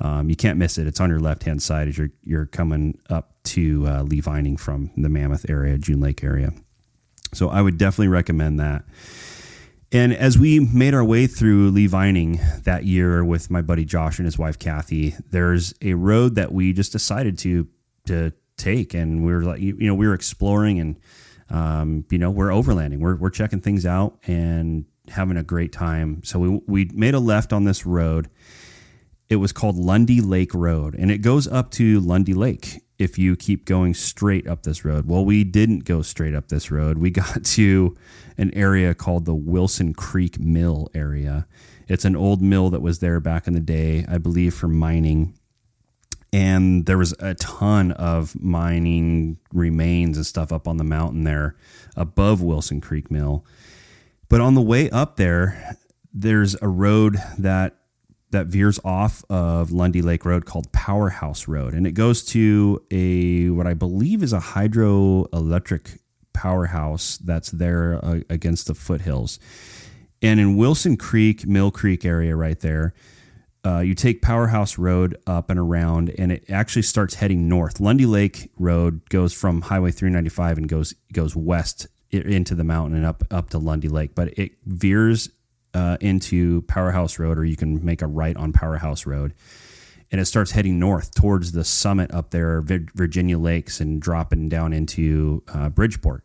Um, 0.00 0.28
you 0.28 0.36
can't 0.36 0.58
miss 0.58 0.78
it. 0.78 0.86
It's 0.86 1.00
on 1.00 1.10
your 1.10 1.20
left 1.20 1.42
hand 1.44 1.62
side 1.62 1.88
as 1.88 1.98
you're 1.98 2.10
you're 2.22 2.46
coming 2.46 2.98
up 3.10 3.34
to 3.44 3.86
uh, 3.86 4.02
Lee 4.02 4.20
Vining 4.20 4.56
from 4.56 4.90
the 4.96 5.08
Mammoth 5.10 5.50
area, 5.50 5.76
June 5.76 6.00
Lake 6.00 6.24
area. 6.24 6.52
So 7.34 7.48
I 7.48 7.62
would 7.62 7.78
definitely 7.78 8.08
recommend 8.08 8.58
that. 8.60 8.84
And 9.92 10.12
as 10.12 10.36
we 10.36 10.58
made 10.58 10.94
our 10.94 11.04
way 11.04 11.26
through 11.26 11.70
Lee 11.70 11.86
Vining 11.86 12.40
that 12.64 12.84
year 12.84 13.24
with 13.24 13.50
my 13.50 13.62
buddy 13.62 13.84
Josh 13.84 14.18
and 14.18 14.26
his 14.26 14.36
wife 14.38 14.58
Kathy, 14.58 15.14
there's 15.30 15.74
a 15.80 15.94
road 15.94 16.34
that 16.34 16.52
we 16.52 16.72
just 16.72 16.92
decided 16.92 17.38
to 17.38 17.68
to 18.06 18.32
take, 18.56 18.94
and 18.94 19.24
we 19.24 19.32
were 19.32 19.42
like, 19.42 19.60
you 19.60 19.74
know, 19.74 19.94
we 19.94 20.06
were 20.06 20.14
exploring 20.14 20.80
and 20.80 20.96
um, 21.48 22.04
you 22.10 22.18
know, 22.18 22.30
we're 22.30 22.48
overlanding. 22.48 22.98
We're 22.98 23.16
we're 23.16 23.30
checking 23.30 23.60
things 23.60 23.86
out 23.86 24.18
and 24.26 24.84
having 25.08 25.36
a 25.36 25.44
great 25.44 25.72
time. 25.72 26.22
So 26.24 26.38
we 26.38 26.60
we 26.66 26.84
made 26.92 27.14
a 27.14 27.20
left 27.20 27.52
on 27.52 27.64
this 27.64 27.86
road. 27.86 28.28
It 29.28 29.36
was 29.36 29.52
called 29.52 29.76
Lundy 29.76 30.20
Lake 30.20 30.54
Road, 30.54 30.94
and 30.94 31.10
it 31.10 31.18
goes 31.18 31.46
up 31.46 31.70
to 31.72 32.00
Lundy 32.00 32.34
Lake 32.34 32.80
if 32.98 33.18
you 33.18 33.36
keep 33.36 33.64
going 33.64 33.94
straight 33.94 34.46
up 34.46 34.62
this 34.62 34.84
road. 34.84 35.06
Well, 35.06 35.24
we 35.24 35.44
didn't 35.44 35.84
go 35.84 36.02
straight 36.02 36.34
up 36.34 36.48
this 36.48 36.70
road. 36.70 36.98
We 36.98 37.10
got 37.22 37.44
to 37.44 37.96
an 38.38 38.52
area 38.54 38.94
called 38.94 39.24
the 39.24 39.34
Wilson 39.34 39.94
Creek 39.94 40.38
Mill 40.38 40.88
area. 40.94 41.46
It's 41.88 42.04
an 42.04 42.16
old 42.16 42.42
mill 42.42 42.70
that 42.70 42.82
was 42.82 42.98
there 42.98 43.20
back 43.20 43.46
in 43.46 43.52
the 43.52 43.60
day, 43.60 44.04
I 44.08 44.18
believe, 44.18 44.54
for 44.54 44.68
mining. 44.68 45.34
And 46.32 46.84
there 46.86 46.98
was 46.98 47.14
a 47.20 47.34
ton 47.34 47.92
of 47.92 48.40
mining 48.40 49.38
remains 49.52 50.16
and 50.16 50.26
stuff 50.26 50.52
up 50.52 50.66
on 50.66 50.76
the 50.76 50.84
mountain 50.84 51.24
there 51.24 51.54
above 51.94 52.42
Wilson 52.42 52.80
Creek 52.80 53.10
Mill. 53.10 53.44
But 54.28 54.40
on 54.40 54.54
the 54.54 54.60
way 54.60 54.90
up 54.90 55.16
there, 55.16 55.76
there's 56.12 56.56
a 56.60 56.68
road 56.68 57.16
that 57.38 57.76
that 58.30 58.46
veers 58.46 58.78
off 58.84 59.24
of 59.30 59.72
Lundy 59.72 60.02
Lake 60.02 60.24
Road 60.24 60.44
called 60.44 60.70
Powerhouse 60.72 61.48
Road, 61.48 61.74
and 61.74 61.86
it 61.86 61.92
goes 61.92 62.24
to 62.26 62.82
a 62.90 63.50
what 63.50 63.66
I 63.66 63.74
believe 63.74 64.22
is 64.22 64.32
a 64.32 64.40
hydroelectric 64.40 65.98
powerhouse 66.32 67.16
that's 67.18 67.50
there 67.50 67.98
uh, 68.04 68.20
against 68.28 68.66
the 68.66 68.74
foothills. 68.74 69.38
And 70.22 70.40
in 70.40 70.56
Wilson 70.56 70.96
Creek, 70.96 71.46
Mill 71.46 71.70
Creek 71.70 72.04
area, 72.04 72.34
right 72.36 72.58
there, 72.60 72.94
uh, 73.64 73.80
you 73.80 73.94
take 73.94 74.22
Powerhouse 74.22 74.78
Road 74.78 75.16
up 75.26 75.50
and 75.50 75.58
around, 75.58 76.10
and 76.18 76.30
it 76.30 76.44
actually 76.48 76.82
starts 76.82 77.14
heading 77.14 77.48
north. 77.48 77.80
Lundy 77.80 78.06
Lake 78.06 78.50
Road 78.58 79.08
goes 79.08 79.32
from 79.32 79.62
Highway 79.62 79.90
395 79.90 80.58
and 80.58 80.68
goes 80.68 80.94
goes 81.12 81.34
west 81.34 81.88
into 82.10 82.54
the 82.54 82.62
mountain 82.64 82.96
and 82.96 83.04
up 83.04 83.24
up 83.30 83.50
to 83.50 83.58
Lundy 83.58 83.88
Lake, 83.88 84.14
but 84.14 84.28
it 84.38 84.52
veers 84.64 85.30
uh, 85.76 85.98
into 86.00 86.62
Powerhouse 86.62 87.18
Road, 87.18 87.38
or 87.38 87.44
you 87.44 87.54
can 87.54 87.84
make 87.84 88.00
a 88.00 88.06
right 88.06 88.34
on 88.34 88.54
Powerhouse 88.54 89.04
Road, 89.04 89.34
and 90.10 90.18
it 90.18 90.24
starts 90.24 90.52
heading 90.52 90.78
north 90.78 91.14
towards 91.14 91.52
the 91.52 91.64
summit 91.64 92.10
up 92.14 92.30
there, 92.30 92.62
Virginia 92.62 93.38
Lakes, 93.38 93.78
and 93.78 94.00
dropping 94.00 94.48
down 94.48 94.72
into 94.72 95.42
uh, 95.48 95.68
Bridgeport. 95.68 96.24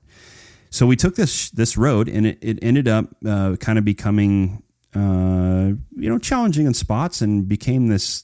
So 0.70 0.88
we 0.88 0.96
took 0.96 1.16
this 1.16 1.50
this 1.50 1.76
road, 1.76 2.08
and 2.08 2.26
it, 2.26 2.38
it 2.42 2.60
ended 2.62 2.88
up 2.88 3.10
uh, 3.26 3.58
kind 3.58 3.78
of 3.78 3.84
becoming 3.84 4.64
uh, 4.96 5.76
you 5.98 6.10
know 6.10 6.18
challenging 6.18 6.66
in 6.66 6.74
spots, 6.74 7.22
and 7.22 7.46
became 7.46 7.88
this 7.88 8.24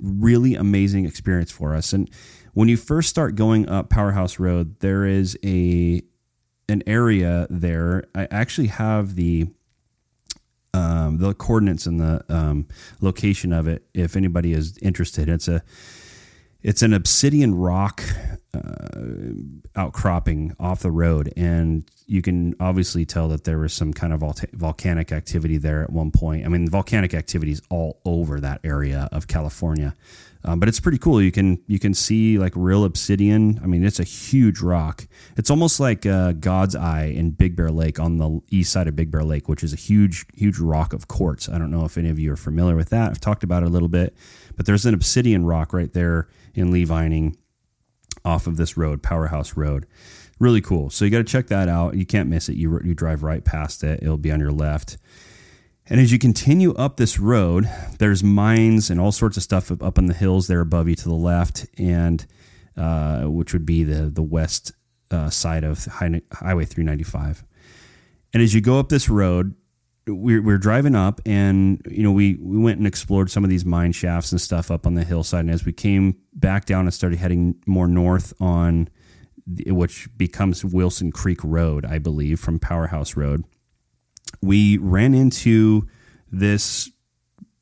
really 0.00 0.54
amazing 0.54 1.04
experience 1.04 1.50
for 1.50 1.74
us. 1.74 1.92
And 1.92 2.08
when 2.54 2.68
you 2.68 2.76
first 2.76 3.08
start 3.08 3.34
going 3.34 3.68
up 3.68 3.90
Powerhouse 3.90 4.38
Road, 4.38 4.78
there 4.78 5.04
is 5.04 5.36
a 5.44 6.00
an 6.68 6.84
area 6.86 7.48
there. 7.50 8.04
I 8.14 8.28
actually 8.30 8.68
have 8.68 9.16
the 9.16 9.48
um, 10.74 11.18
the 11.18 11.34
coordinates 11.34 11.86
and 11.86 12.00
the 12.00 12.24
um, 12.28 12.66
location 13.00 13.52
of 13.52 13.66
it. 13.66 13.84
If 13.94 14.16
anybody 14.16 14.52
is 14.52 14.78
interested, 14.78 15.28
it's 15.28 15.48
a 15.48 15.62
it's 16.62 16.82
an 16.82 16.92
obsidian 16.92 17.54
rock 17.54 18.02
uh, 18.52 19.32
outcropping 19.76 20.54
off 20.60 20.80
the 20.80 20.90
road, 20.90 21.32
and 21.36 21.84
you 22.06 22.22
can 22.22 22.54
obviously 22.60 23.06
tell 23.06 23.28
that 23.28 23.44
there 23.44 23.58
was 23.58 23.72
some 23.72 23.92
kind 23.92 24.12
of 24.12 24.20
volcanic 24.52 25.12
activity 25.12 25.56
there 25.56 25.82
at 25.82 25.90
one 25.90 26.10
point. 26.10 26.44
I 26.44 26.48
mean, 26.48 26.68
volcanic 26.68 27.14
activity 27.14 27.52
is 27.52 27.62
all 27.70 28.00
over 28.04 28.40
that 28.40 28.60
area 28.64 29.08
of 29.12 29.26
California. 29.26 29.94
Um, 30.42 30.58
but 30.58 30.68
it's 30.68 30.80
pretty 30.80 30.98
cool. 30.98 31.20
You 31.20 31.32
can 31.32 31.62
you 31.66 31.78
can 31.78 31.92
see 31.92 32.38
like 32.38 32.52
real 32.56 32.84
obsidian. 32.84 33.60
I 33.62 33.66
mean, 33.66 33.84
it's 33.84 34.00
a 34.00 34.04
huge 34.04 34.60
rock. 34.60 35.06
It's 35.36 35.50
almost 35.50 35.80
like 35.80 36.06
uh, 36.06 36.32
God's 36.32 36.74
Eye 36.74 37.12
in 37.14 37.32
Big 37.32 37.56
Bear 37.56 37.70
Lake 37.70 38.00
on 38.00 38.18
the 38.18 38.40
east 38.50 38.72
side 38.72 38.88
of 38.88 38.96
Big 38.96 39.10
Bear 39.10 39.22
Lake, 39.22 39.48
which 39.48 39.62
is 39.62 39.72
a 39.72 39.76
huge 39.76 40.24
huge 40.34 40.58
rock 40.58 40.92
of 40.92 41.08
quartz. 41.08 41.48
I 41.48 41.58
don't 41.58 41.70
know 41.70 41.84
if 41.84 41.98
any 41.98 42.08
of 42.08 42.18
you 42.18 42.32
are 42.32 42.36
familiar 42.36 42.74
with 42.74 42.88
that. 42.88 43.10
I've 43.10 43.20
talked 43.20 43.44
about 43.44 43.62
it 43.62 43.66
a 43.66 43.70
little 43.70 43.88
bit, 43.88 44.16
but 44.56 44.64
there's 44.64 44.86
an 44.86 44.94
obsidian 44.94 45.44
rock 45.44 45.74
right 45.74 45.92
there 45.92 46.28
in 46.54 46.70
Lee 46.70 46.84
Vining, 46.84 47.36
off 48.24 48.46
of 48.46 48.56
this 48.56 48.76
road, 48.76 49.02
Powerhouse 49.02 49.56
Road. 49.56 49.86
Really 50.38 50.62
cool. 50.62 50.88
So 50.88 51.04
you 51.04 51.10
got 51.10 51.18
to 51.18 51.24
check 51.24 51.48
that 51.48 51.68
out. 51.68 51.94
You 51.96 52.06
can't 52.06 52.28
miss 52.28 52.48
it. 52.48 52.56
You 52.56 52.80
you 52.82 52.94
drive 52.94 53.22
right 53.22 53.44
past 53.44 53.84
it. 53.84 54.02
It'll 54.02 54.16
be 54.16 54.32
on 54.32 54.40
your 54.40 54.52
left. 54.52 54.96
And 55.90 55.98
as 55.98 56.12
you 56.12 56.20
continue 56.20 56.72
up 56.74 56.98
this 56.98 57.18
road, 57.18 57.68
there's 57.98 58.22
mines 58.22 58.90
and 58.90 59.00
all 59.00 59.10
sorts 59.10 59.36
of 59.36 59.42
stuff 59.42 59.72
up 59.72 59.98
on 59.98 60.06
the 60.06 60.14
hills 60.14 60.46
there 60.46 60.60
above 60.60 60.88
you 60.88 60.94
to 60.94 61.08
the 61.08 61.14
left, 61.14 61.66
and 61.76 62.24
uh, 62.76 63.22
which 63.24 63.52
would 63.52 63.66
be 63.66 63.82
the 63.82 64.02
the 64.02 64.22
west 64.22 64.70
uh, 65.10 65.28
side 65.30 65.64
of 65.64 65.84
Highway 65.86 66.64
395. 66.64 67.42
And 68.32 68.40
as 68.40 68.54
you 68.54 68.60
go 68.60 68.78
up 68.78 68.88
this 68.88 69.08
road, 69.08 69.56
we're, 70.06 70.40
we're 70.40 70.58
driving 70.58 70.94
up, 70.94 71.20
and 71.26 71.84
you 71.90 72.04
know 72.04 72.12
we 72.12 72.36
we 72.36 72.56
went 72.56 72.78
and 72.78 72.86
explored 72.86 73.28
some 73.28 73.42
of 73.42 73.50
these 73.50 73.64
mine 73.64 73.90
shafts 73.90 74.30
and 74.30 74.40
stuff 74.40 74.70
up 74.70 74.86
on 74.86 74.94
the 74.94 75.02
hillside. 75.02 75.40
And 75.40 75.50
as 75.50 75.64
we 75.64 75.72
came 75.72 76.14
back 76.32 76.66
down 76.66 76.84
and 76.84 76.94
started 76.94 77.18
heading 77.18 77.56
more 77.66 77.88
north 77.88 78.32
on, 78.40 78.88
which 79.66 80.08
becomes 80.16 80.64
Wilson 80.64 81.10
Creek 81.10 81.42
Road, 81.42 81.84
I 81.84 81.98
believe, 81.98 82.38
from 82.38 82.60
Powerhouse 82.60 83.16
Road 83.16 83.44
we 84.42 84.78
ran 84.78 85.14
into 85.14 85.88
this 86.30 86.90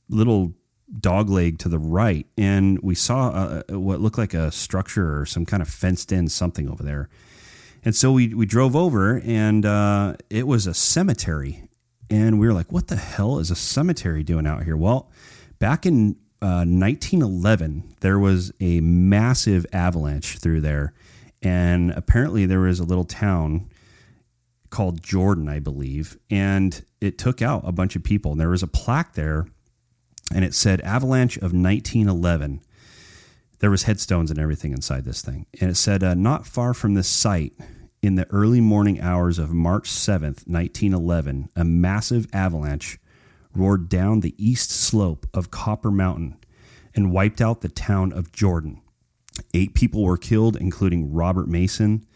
little 0.08 0.54
dog 1.00 1.28
leg 1.28 1.58
to 1.58 1.68
the 1.68 1.78
right 1.78 2.26
and 2.36 2.78
we 2.80 2.94
saw 2.94 3.62
a, 3.68 3.78
what 3.78 4.00
looked 4.00 4.18
like 4.18 4.34
a 4.34 4.50
structure 4.50 5.20
or 5.20 5.26
some 5.26 5.44
kind 5.44 5.62
of 5.62 5.68
fenced 5.68 6.12
in 6.12 6.28
something 6.28 6.68
over 6.68 6.82
there. 6.82 7.08
And 7.84 7.94
so 7.94 8.12
we, 8.12 8.34
we 8.34 8.46
drove 8.46 8.74
over 8.74 9.18
and 9.18 9.64
uh, 9.64 10.14
it 10.30 10.46
was 10.46 10.66
a 10.66 10.74
cemetery. 10.74 11.64
And 12.10 12.40
we 12.40 12.46
were 12.46 12.54
like 12.54 12.72
what 12.72 12.88
the 12.88 12.96
hell 12.96 13.38
is 13.38 13.50
a 13.50 13.56
cemetery 13.56 14.22
doing 14.22 14.46
out 14.46 14.64
here? 14.64 14.76
Well 14.76 15.10
back 15.58 15.84
in 15.84 16.16
uh, 16.40 16.64
1911 16.64 17.94
there 18.00 18.18
was 18.18 18.52
a 18.60 18.80
massive 18.80 19.66
avalanche 19.72 20.38
through 20.38 20.62
there. 20.62 20.94
And 21.42 21.90
apparently 21.92 22.46
there 22.46 22.60
was 22.60 22.80
a 22.80 22.84
little 22.84 23.04
town 23.04 23.68
called 24.70 25.02
Jordan, 25.02 25.48
I 25.48 25.58
believe, 25.58 26.18
and 26.30 26.84
it 27.00 27.18
took 27.18 27.42
out 27.42 27.62
a 27.64 27.72
bunch 27.72 27.96
of 27.96 28.02
people. 28.02 28.32
And 28.32 28.40
there 28.40 28.50
was 28.50 28.62
a 28.62 28.68
plaque 28.68 29.14
there, 29.14 29.46
and 30.34 30.44
it 30.44 30.54
said 30.54 30.80
Avalanche 30.82 31.36
of 31.36 31.52
1911. 31.52 32.60
There 33.60 33.70
was 33.70 33.84
headstones 33.84 34.30
and 34.30 34.38
everything 34.38 34.72
inside 34.72 35.04
this 35.04 35.22
thing, 35.22 35.46
and 35.60 35.70
it 35.70 35.76
said 35.76 36.02
uh, 36.02 36.14
not 36.14 36.46
far 36.46 36.74
from 36.74 36.94
this 36.94 37.08
site. 37.08 37.54
In 38.00 38.14
the 38.14 38.30
early 38.30 38.60
morning 38.60 39.00
hours 39.00 39.40
of 39.40 39.52
March 39.52 39.90
7th, 39.90 40.46
1911, 40.46 41.48
a 41.56 41.64
massive 41.64 42.28
avalanche 42.32 42.98
roared 43.56 43.88
down 43.88 44.20
the 44.20 44.36
east 44.38 44.70
slope 44.70 45.26
of 45.34 45.50
Copper 45.50 45.90
Mountain 45.90 46.36
and 46.94 47.12
wiped 47.12 47.40
out 47.40 47.60
the 47.60 47.68
town 47.68 48.12
of 48.12 48.30
Jordan. 48.30 48.80
Eight 49.54 49.74
people 49.74 50.04
were 50.04 50.16
killed, 50.16 50.56
including 50.56 51.12
Robert 51.12 51.48
Mason, 51.48 52.06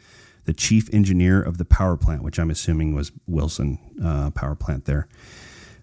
the 0.45 0.53
chief 0.53 0.93
engineer 0.93 1.41
of 1.41 1.59
the 1.59 1.65
power 1.65 1.97
plant, 1.97 2.23
which 2.23 2.39
I'm 2.39 2.51
assuming 2.51 2.95
was 2.95 3.13
Wilson 3.27 3.79
uh, 4.03 4.31
Power 4.31 4.55
Plant 4.55 4.87
there, 4.87 5.07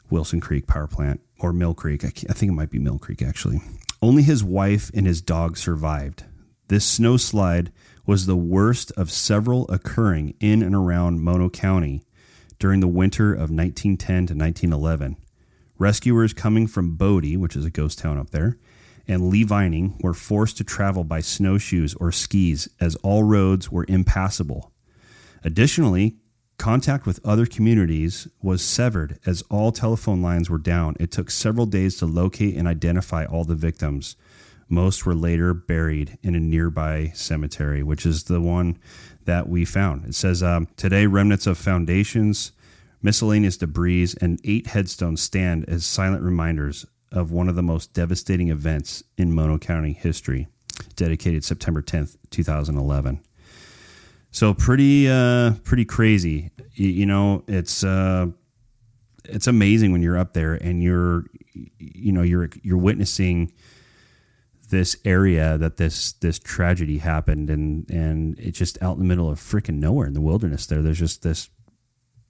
Wilson 0.10 0.40
Creek 0.40 0.68
Power 0.68 0.88
Plant 0.88 1.22
or 1.40 1.54
Mill 1.54 1.74
Creek. 1.74 2.04
I, 2.04 2.08
I 2.08 2.34
think 2.34 2.52
it 2.52 2.56
might 2.56 2.72
be 2.72 2.80
Mill 2.80 3.00
Creek 3.00 3.22
actually. 3.22 3.62
Only 4.02 4.24
his 4.24 4.44
wife 4.44 4.92
and 4.94 5.06
his 5.06 5.22
dog 5.22 5.58
survived. 5.58 6.24
This 6.68 6.86
snow 6.86 7.18
slide 7.18 7.72
was 8.06 8.26
the 8.26 8.36
worst 8.36 8.92
of 8.98 9.12
several 9.12 9.70
occurring 9.70 10.36
in 10.40 10.62
and 10.62 10.76
around 10.76 11.22
Mono 11.22 11.50
County 11.50 12.04
during 12.60 12.80
the 12.80 12.88
winter 12.88 13.34
of 13.34 13.50
1910 13.50 13.98
to 13.98 14.34
1911. 14.34 15.18
Rescuers 15.78 16.34
coming 16.34 16.68
from 16.68 16.96
Bodie, 16.96 17.38
which 17.38 17.56
is 17.56 17.66
a 17.66 17.70
ghost 17.70 18.00
town 18.00 18.18
up 18.18 18.32
there, 18.32 18.58
and 19.10 19.30
Lee 19.30 19.44
Vining 19.44 19.98
were 20.02 20.14
forced 20.14 20.56
to 20.58 20.64
travel 20.64 21.04
by 21.04 21.20
snowshoes 21.20 21.96
or 21.96 22.12
skis 22.12 22.70
as 22.80 22.96
all 22.98 23.24
roads 23.24 23.72
were 23.72 23.86
impassable. 23.90 24.72
Additionally, 25.44 26.18
contact 26.58 27.08
with 27.08 27.26
other 27.26 27.48
communities 27.48 28.28
was 28.42 28.62
severed 28.62 29.18
as 29.26 29.42
all 29.50 29.72
telephone 29.72 30.22
lines 30.22 30.50
were 30.50 30.60
down. 30.60 30.96
It 31.00 31.12
took 31.12 31.32
several 31.32 31.66
days 31.66 31.98
to 31.98 32.06
locate 32.06 32.56
and 32.56 32.68
identify 32.68 33.26
all 33.26 33.44
the 33.44 33.56
victims. 33.56 34.16
Most 34.68 35.08
were 35.08 35.16
later 35.16 35.56
buried 35.56 36.20
in 36.22 36.36
a 36.36 36.40
nearby 36.40 37.12
cemetery, 37.16 37.82
which 37.82 38.06
is 38.06 38.26
the 38.26 38.40
one 38.40 38.78
that 39.26 39.50
we 39.50 39.66
found. 39.66 40.06
It 40.06 40.14
says 40.14 40.44
um, 40.44 40.68
today, 40.78 41.08
remnants 41.08 41.48
of 41.48 41.58
foundations, 41.58 42.52
miscellaneous 43.02 43.58
debris, 43.58 44.10
and 44.22 44.40
eight 44.44 44.68
headstones 44.68 45.22
stand 45.22 45.68
as 45.68 45.84
silent 45.84 46.22
reminders 46.22 46.86
of 47.12 47.32
one 47.32 47.50
of 47.50 47.56
the 47.56 47.64
most 47.64 47.94
devastating 47.94 48.50
events 48.50 49.04
in 49.18 49.34
Mono 49.34 49.58
County 49.58 49.94
history, 49.94 50.48
dedicated 50.96 51.44
September 51.44 51.82
10th, 51.82 52.18
2011. 52.30 53.22
So 54.32 54.54
pretty, 54.54 55.10
uh, 55.10 55.54
pretty 55.64 55.86
crazy. 55.86 56.52
You, 56.74 56.90
you 56.90 57.06
know, 57.06 57.44
it's 57.48 57.84
uh, 57.84 58.28
it's 59.26 59.48
amazing 59.48 59.92
when 59.92 60.02
you're 60.02 60.18
up 60.18 60.34
there 60.34 60.54
and 60.54 60.84
you're, 60.84 61.26
you 61.54 62.12
know, 62.12 62.22
you're 62.22 62.50
you're 62.62 62.78
witnessing 62.78 63.52
this 64.70 64.96
area 65.04 65.58
that 65.58 65.78
this 65.78 66.14
this 66.14 66.40
tragedy 66.40 67.00
happened 67.00 67.50
and 67.50 67.90
and 67.90 68.40
it's 68.40 68.58
just 68.58 68.82
out 68.82 68.94
in 68.94 69.00
the 69.00 69.06
middle 69.06 69.30
of 69.30 69.40
freaking 69.40 69.80
nowhere 69.80 70.06
in 70.06 70.14
the 70.14 70.22
wilderness 70.22 70.68
there 70.68 70.82
there's 70.82 71.00
just 71.00 71.24
this 71.24 71.50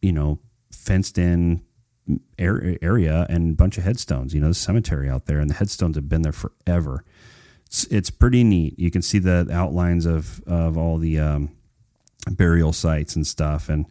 you 0.01 0.11
know 0.11 0.39
fenced 0.71 1.17
in 1.17 1.61
area 2.37 3.25
and 3.29 3.53
a 3.53 3.55
bunch 3.55 3.77
of 3.77 3.83
headstones 3.83 4.33
you 4.33 4.41
know 4.41 4.47
the 4.47 4.53
cemetery 4.53 5.09
out 5.09 5.25
there 5.25 5.39
and 5.39 5.49
the 5.49 5.55
headstones 5.55 5.95
have 5.95 6.09
been 6.09 6.21
there 6.21 6.31
forever 6.31 7.03
it's, 7.65 7.83
it's 7.85 8.09
pretty 8.09 8.43
neat 8.43 8.77
you 8.79 8.89
can 8.91 9.01
see 9.01 9.19
the 9.19 9.47
outlines 9.51 10.05
of 10.05 10.41
of 10.47 10.77
all 10.77 10.97
the 10.97 11.19
um, 11.19 11.51
burial 12.31 12.73
sites 12.73 13.15
and 13.15 13.25
stuff 13.27 13.69
and 13.69 13.85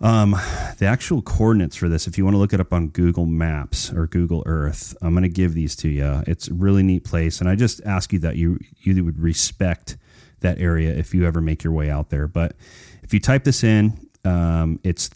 um, 0.00 0.36
the 0.78 0.86
actual 0.86 1.22
coordinates 1.22 1.74
for 1.74 1.88
this, 1.88 2.06
if 2.06 2.16
you 2.16 2.24
want 2.24 2.34
to 2.34 2.38
look 2.38 2.52
it 2.52 2.60
up 2.60 2.72
on 2.72 2.88
Google 2.88 3.26
Maps 3.26 3.92
or 3.92 4.06
Google 4.06 4.44
Earth, 4.46 4.96
I'm 5.02 5.10
going 5.12 5.24
to 5.24 5.28
give 5.28 5.54
these 5.54 5.74
to 5.76 5.88
you. 5.88 6.22
It's 6.26 6.48
a 6.48 6.54
really 6.54 6.84
neat 6.84 7.04
place, 7.04 7.40
and 7.40 7.48
I 7.48 7.56
just 7.56 7.80
ask 7.84 8.12
you 8.12 8.20
that 8.20 8.36
you 8.36 8.58
you 8.78 9.04
would 9.04 9.18
respect 9.18 9.96
that 10.40 10.60
area 10.60 10.94
if 10.94 11.14
you 11.14 11.26
ever 11.26 11.40
make 11.40 11.64
your 11.64 11.72
way 11.72 11.90
out 11.90 12.10
there. 12.10 12.28
But 12.28 12.54
if 13.02 13.12
you 13.12 13.18
type 13.18 13.42
this 13.42 13.64
in, 13.64 14.08
um, 14.24 14.78
it's 14.84 15.08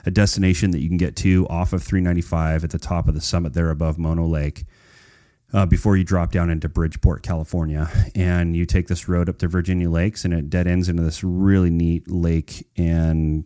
a 0.05 0.12
destination 0.12 0.72
that 0.72 0.79
you 0.79 0.88
can 0.88 0.98
get 0.98 1.15
to 1.17 1.48
off 1.48 1.74
of 1.74 1.81
395 1.84 2.63
at 2.63 2.69
the 2.69 2.79
top 2.79 3.07
of 3.07 3.15
the 3.15 3.22
summit 3.22 3.53
there 3.53 3.69
above 3.69 3.98
Mono 3.98 4.25
Lake. 4.25 4.65
Uh, 5.53 5.65
before 5.65 5.95
you 5.95 6.03
drop 6.03 6.31
down 6.31 6.50
into 6.50 6.67
Bridgeport, 6.67 7.24
California, 7.24 7.89
and 8.13 8.55
you 8.55 8.65
take 8.65 8.88
this 8.88 9.07
road 9.07 9.29
up 9.29 9.38
to 9.38 9.48
Virginia 9.48 9.89
Lakes, 9.89 10.25
and 10.25 10.34
it 10.34 10.50
dead 10.50 10.67
ends 10.67 10.89
into 10.89 11.03
this 11.03 11.24
really 11.24 11.69
neat 11.69 12.10
lake 12.10 12.67
and 12.75 13.45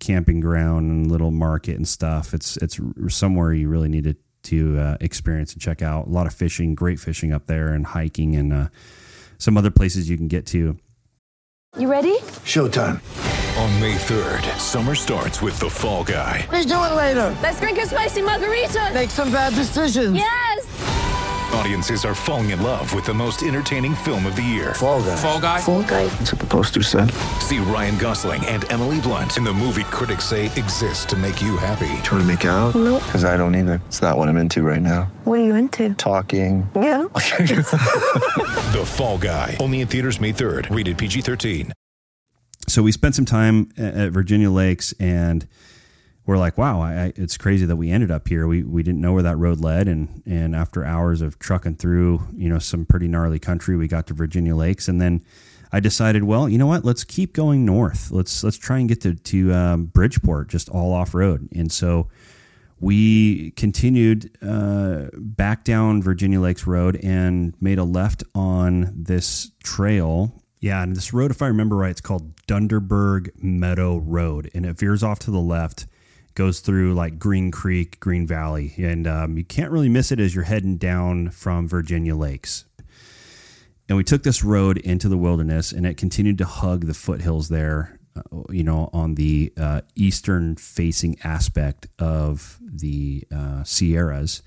camping 0.00 0.40
ground 0.40 0.90
and 0.90 1.10
little 1.10 1.30
market 1.30 1.76
and 1.76 1.86
stuff. 1.86 2.34
It's 2.34 2.56
it's 2.56 2.80
somewhere 3.08 3.52
you 3.52 3.68
really 3.68 3.88
need 3.88 4.04
to, 4.04 4.16
to 4.44 4.78
uh, 4.78 4.96
experience 5.00 5.52
and 5.52 5.62
check 5.62 5.82
out. 5.82 6.08
A 6.08 6.10
lot 6.10 6.26
of 6.26 6.34
fishing, 6.34 6.74
great 6.74 6.98
fishing 6.98 7.32
up 7.32 7.46
there, 7.46 7.68
and 7.68 7.86
hiking, 7.86 8.34
and 8.34 8.52
uh, 8.52 8.68
some 9.38 9.56
other 9.56 9.70
places 9.70 10.10
you 10.10 10.16
can 10.16 10.28
get 10.28 10.46
to. 10.46 10.76
You 11.78 11.88
ready? 11.88 12.18
Showtime. 12.44 13.00
On 13.58 13.80
May 13.80 13.94
3rd, 13.94 14.58
summer 14.58 14.94
starts 14.94 15.42
with 15.42 15.58
The 15.60 15.68
Fall 15.68 16.02
Guy. 16.02 16.46
Let's 16.50 16.66
do 16.66 16.74
it 16.74 16.94
later. 16.94 17.36
Let's 17.42 17.60
drink 17.60 17.78
a 17.78 17.86
spicy 17.86 18.22
margarita. 18.22 18.90
Make 18.94 19.10
some 19.10 19.30
bad 19.30 19.54
decisions. 19.54 20.16
Yes. 20.16 20.99
Audiences 21.52 22.04
are 22.04 22.14
falling 22.14 22.50
in 22.50 22.62
love 22.62 22.94
with 22.94 23.04
the 23.04 23.12
most 23.12 23.42
entertaining 23.42 23.94
film 23.94 24.24
of 24.24 24.36
the 24.36 24.42
year. 24.42 24.72
Fall 24.74 25.02
guy. 25.02 25.16
Fall 25.16 25.40
guy. 25.40 25.60
Fall 25.60 25.82
guy. 25.82 26.06
That's 26.06 26.32
what 26.32 26.40
the 26.40 26.46
poster 26.46 26.82
said. 26.82 27.10
See 27.40 27.58
Ryan 27.58 27.98
Gosling 27.98 28.44
and 28.46 28.70
Emily 28.70 29.00
Blunt 29.00 29.36
in 29.36 29.42
the 29.42 29.52
movie 29.52 29.82
critics 29.84 30.24
say 30.24 30.46
exists 30.46 31.04
to 31.06 31.16
make 31.16 31.42
you 31.42 31.56
happy. 31.56 31.90
Trying 32.02 32.20
to 32.20 32.24
make 32.24 32.44
it 32.44 32.48
out? 32.48 32.76
Nope. 32.76 33.02
Because 33.04 33.24
I 33.24 33.36
don't 33.36 33.56
either. 33.56 33.82
It's 33.86 34.00
not 34.00 34.16
what 34.16 34.28
I'm 34.28 34.36
into 34.36 34.62
right 34.62 34.80
now. 34.80 35.10
What 35.24 35.40
are 35.40 35.44
you 35.44 35.56
into? 35.56 35.92
Talking. 35.94 36.68
Yeah. 36.76 37.08
the 37.12 38.84
Fall 38.86 39.18
Guy. 39.18 39.56
Only 39.58 39.80
in 39.80 39.88
theaters 39.88 40.20
May 40.20 40.32
3rd. 40.32 40.74
Rated 40.74 40.98
PG-13. 40.98 41.72
So 42.68 42.82
we 42.82 42.92
spent 42.92 43.16
some 43.16 43.24
time 43.24 43.70
at 43.76 44.12
Virginia 44.12 44.50
Lakes 44.50 44.94
and 45.00 45.48
we're 46.30 46.38
like, 46.38 46.56
wow, 46.56 46.80
I, 46.80 47.12
it's 47.16 47.36
crazy 47.36 47.66
that 47.66 47.74
we 47.74 47.90
ended 47.90 48.12
up 48.12 48.28
here. 48.28 48.46
We 48.46 48.62
we 48.62 48.84
didn't 48.84 49.00
know 49.00 49.12
where 49.12 49.24
that 49.24 49.36
road 49.36 49.58
led, 49.58 49.88
and 49.88 50.22
and 50.24 50.54
after 50.54 50.84
hours 50.84 51.22
of 51.22 51.40
trucking 51.40 51.74
through, 51.74 52.22
you 52.36 52.48
know, 52.48 52.60
some 52.60 52.86
pretty 52.86 53.08
gnarly 53.08 53.40
country, 53.40 53.76
we 53.76 53.88
got 53.88 54.06
to 54.06 54.14
Virginia 54.14 54.54
Lakes, 54.54 54.86
and 54.86 55.00
then 55.00 55.22
I 55.72 55.80
decided, 55.80 56.22
well, 56.22 56.48
you 56.48 56.56
know 56.56 56.68
what? 56.68 56.84
Let's 56.84 57.02
keep 57.02 57.32
going 57.32 57.64
north. 57.64 58.12
Let's 58.12 58.44
let's 58.44 58.56
try 58.56 58.78
and 58.78 58.88
get 58.88 59.00
to 59.00 59.16
to 59.16 59.52
um, 59.52 59.86
Bridgeport, 59.86 60.48
just 60.48 60.68
all 60.68 60.92
off 60.92 61.14
road, 61.16 61.48
and 61.52 61.72
so 61.72 62.06
we 62.78 63.50
continued 63.56 64.30
uh, 64.40 65.06
back 65.16 65.64
down 65.64 66.00
Virginia 66.00 66.40
Lakes 66.40 66.64
Road 66.64 66.96
and 67.02 67.54
made 67.60 67.80
a 67.80 67.84
left 67.84 68.22
on 68.36 68.92
this 68.94 69.50
trail. 69.64 70.40
Yeah, 70.60 70.84
and 70.84 70.94
this 70.94 71.12
road, 71.12 71.32
if 71.32 71.42
I 71.42 71.48
remember 71.48 71.74
right, 71.74 71.90
it's 71.90 72.00
called 72.00 72.36
Dunderberg 72.46 73.32
Meadow 73.42 73.96
Road, 73.96 74.48
and 74.54 74.64
it 74.64 74.78
veers 74.78 75.02
off 75.02 75.18
to 75.20 75.32
the 75.32 75.40
left 75.40 75.86
goes 76.34 76.60
through 76.60 76.94
like 76.94 77.18
Green 77.18 77.50
Creek, 77.50 78.00
Green 78.00 78.26
Valley, 78.26 78.74
and 78.78 79.06
um, 79.06 79.36
you 79.36 79.44
can't 79.44 79.70
really 79.70 79.88
miss 79.88 80.12
it 80.12 80.20
as 80.20 80.34
you're 80.34 80.44
heading 80.44 80.76
down 80.76 81.30
from 81.30 81.68
Virginia 81.68 82.14
Lakes. 82.14 82.64
And 83.88 83.96
we 83.96 84.04
took 84.04 84.22
this 84.22 84.44
road 84.44 84.78
into 84.78 85.08
the 85.08 85.16
wilderness, 85.16 85.72
and 85.72 85.84
it 85.84 85.96
continued 85.96 86.38
to 86.38 86.44
hug 86.44 86.86
the 86.86 86.94
foothills 86.94 87.48
there, 87.48 87.98
uh, 88.16 88.42
you 88.50 88.62
know, 88.62 88.88
on 88.92 89.16
the 89.16 89.52
uh, 89.58 89.80
eastern 89.96 90.54
facing 90.54 91.18
aspect 91.24 91.88
of 91.98 92.56
the 92.60 93.24
uh, 93.34 93.64
Sierras, 93.64 94.42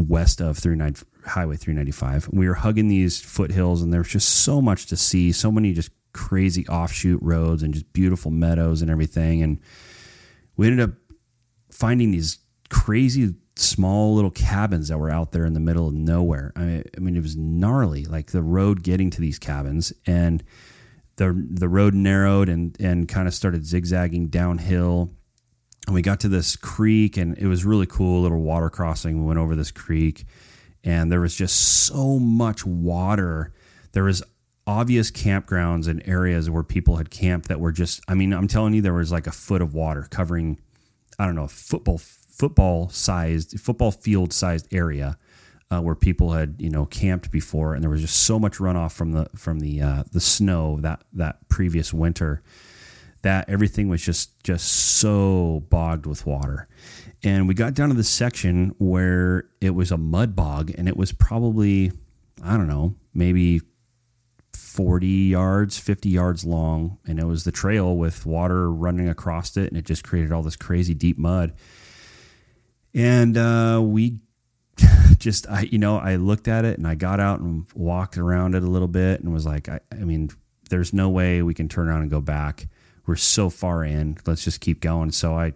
west 0.00 0.40
of 0.40 0.58
39, 0.58 0.96
Highway 1.26 1.56
395. 1.56 2.28
we 2.32 2.48
were 2.48 2.54
hugging 2.54 2.88
these 2.88 3.20
foothills, 3.20 3.82
and 3.82 3.92
there 3.92 4.00
was 4.00 4.08
just 4.08 4.28
so 4.28 4.60
much 4.60 4.86
to 4.86 4.96
see, 4.96 5.30
so 5.30 5.52
many 5.52 5.72
just 5.72 5.92
crazy 6.12 6.66
offshoot 6.66 7.22
roads, 7.22 7.62
and 7.62 7.72
just 7.72 7.92
beautiful 7.92 8.32
meadows 8.32 8.82
and 8.82 8.90
everything. 8.90 9.44
And 9.44 9.60
we 10.60 10.66
ended 10.66 10.90
up 10.90 10.94
finding 11.72 12.10
these 12.10 12.38
crazy 12.68 13.34
small 13.56 14.14
little 14.14 14.30
cabins 14.30 14.88
that 14.88 14.98
were 14.98 15.08
out 15.08 15.32
there 15.32 15.46
in 15.46 15.54
the 15.54 15.60
middle 15.60 15.88
of 15.88 15.94
nowhere. 15.94 16.52
I, 16.54 16.84
I 16.94 17.00
mean, 17.00 17.16
it 17.16 17.22
was 17.22 17.34
gnarly, 17.34 18.04
like 18.04 18.32
the 18.32 18.42
road 18.42 18.82
getting 18.82 19.08
to 19.08 19.22
these 19.22 19.38
cabins, 19.38 19.90
and 20.04 20.44
the 21.16 21.32
the 21.50 21.66
road 21.66 21.94
narrowed 21.94 22.50
and 22.50 22.76
and 22.78 23.08
kind 23.08 23.26
of 23.26 23.32
started 23.32 23.64
zigzagging 23.64 24.26
downhill. 24.26 25.08
And 25.86 25.94
we 25.94 26.02
got 26.02 26.20
to 26.20 26.28
this 26.28 26.56
creek, 26.56 27.16
and 27.16 27.38
it 27.38 27.46
was 27.46 27.64
really 27.64 27.86
cool, 27.86 28.20
little 28.20 28.42
water 28.42 28.68
crossing. 28.68 29.18
We 29.18 29.28
went 29.28 29.38
over 29.38 29.56
this 29.56 29.70
creek, 29.70 30.26
and 30.84 31.10
there 31.10 31.22
was 31.22 31.34
just 31.34 31.56
so 31.86 32.18
much 32.18 32.66
water. 32.66 33.54
There 33.92 34.04
was 34.04 34.22
obvious 34.70 35.10
campgrounds 35.10 35.88
and 35.88 36.00
areas 36.06 36.48
where 36.48 36.62
people 36.62 36.96
had 36.96 37.10
camped 37.10 37.48
that 37.48 37.58
were 37.58 37.72
just 37.72 38.00
I 38.06 38.14
mean, 38.14 38.32
I'm 38.32 38.46
telling 38.46 38.72
you 38.72 38.80
there 38.80 38.94
was 38.94 39.10
like 39.10 39.26
a 39.26 39.32
foot 39.32 39.60
of 39.60 39.74
water 39.74 40.06
covering 40.10 40.60
I 41.18 41.26
don't 41.26 41.34
know, 41.34 41.48
football 41.48 41.98
football 41.98 42.88
sized 42.88 43.58
football 43.60 43.90
field 43.90 44.32
sized 44.32 44.72
area 44.72 45.18
uh, 45.72 45.80
where 45.80 45.94
people 45.96 46.32
had, 46.32 46.54
you 46.58 46.70
know, 46.70 46.86
camped 46.86 47.30
before 47.30 47.74
and 47.74 47.82
there 47.82 47.90
was 47.90 48.00
just 48.00 48.22
so 48.22 48.38
much 48.38 48.58
runoff 48.58 48.92
from 48.92 49.12
the 49.12 49.28
from 49.34 49.58
the 49.58 49.82
uh, 49.82 50.04
the 50.12 50.20
snow 50.20 50.78
that 50.80 51.02
that 51.12 51.48
previous 51.48 51.92
winter 51.92 52.42
that 53.22 53.48
everything 53.48 53.88
was 53.88 54.00
just 54.00 54.42
just 54.42 54.68
so 54.68 55.64
bogged 55.68 56.06
with 56.06 56.26
water. 56.26 56.68
And 57.22 57.48
we 57.48 57.54
got 57.54 57.74
down 57.74 57.90
to 57.90 57.94
the 57.94 58.04
section 58.04 58.74
where 58.78 59.48
it 59.60 59.70
was 59.70 59.90
a 59.90 59.98
mud 59.98 60.34
bog 60.36 60.72
and 60.78 60.88
it 60.88 60.96
was 60.96 61.12
probably 61.12 61.92
I 62.42 62.56
don't 62.56 62.68
know, 62.68 62.94
maybe 63.12 63.60
40 64.52 65.06
yards, 65.06 65.78
50 65.78 66.08
yards 66.08 66.44
long, 66.44 66.98
and 67.06 67.18
it 67.18 67.26
was 67.26 67.44
the 67.44 67.52
trail 67.52 67.96
with 67.96 68.24
water 68.26 68.70
running 68.70 69.08
across 69.08 69.56
it, 69.56 69.68
and 69.68 69.76
it 69.76 69.84
just 69.84 70.04
created 70.04 70.32
all 70.32 70.42
this 70.42 70.56
crazy 70.56 70.94
deep 70.94 71.18
mud. 71.18 71.54
And 72.94 73.36
uh, 73.36 73.80
we 73.82 74.20
just, 75.18 75.48
I, 75.48 75.62
you 75.62 75.78
know, 75.78 75.98
I 75.98 76.16
looked 76.16 76.48
at 76.48 76.64
it 76.64 76.78
and 76.78 76.86
I 76.86 76.94
got 76.94 77.20
out 77.20 77.40
and 77.40 77.66
walked 77.74 78.18
around 78.18 78.54
it 78.54 78.62
a 78.62 78.66
little 78.66 78.88
bit 78.88 79.20
and 79.20 79.32
was 79.32 79.46
like, 79.46 79.68
I, 79.68 79.80
I 79.92 79.96
mean, 79.96 80.30
there's 80.70 80.92
no 80.92 81.08
way 81.08 81.42
we 81.42 81.54
can 81.54 81.68
turn 81.68 81.88
around 81.88 82.02
and 82.02 82.10
go 82.10 82.20
back. 82.20 82.66
we're 83.06 83.16
so 83.16 83.50
far 83.50 83.84
in. 83.84 84.18
Let's 84.26 84.44
just 84.44 84.60
keep 84.60 84.80
going. 84.80 85.12
So 85.12 85.34
I 85.34 85.52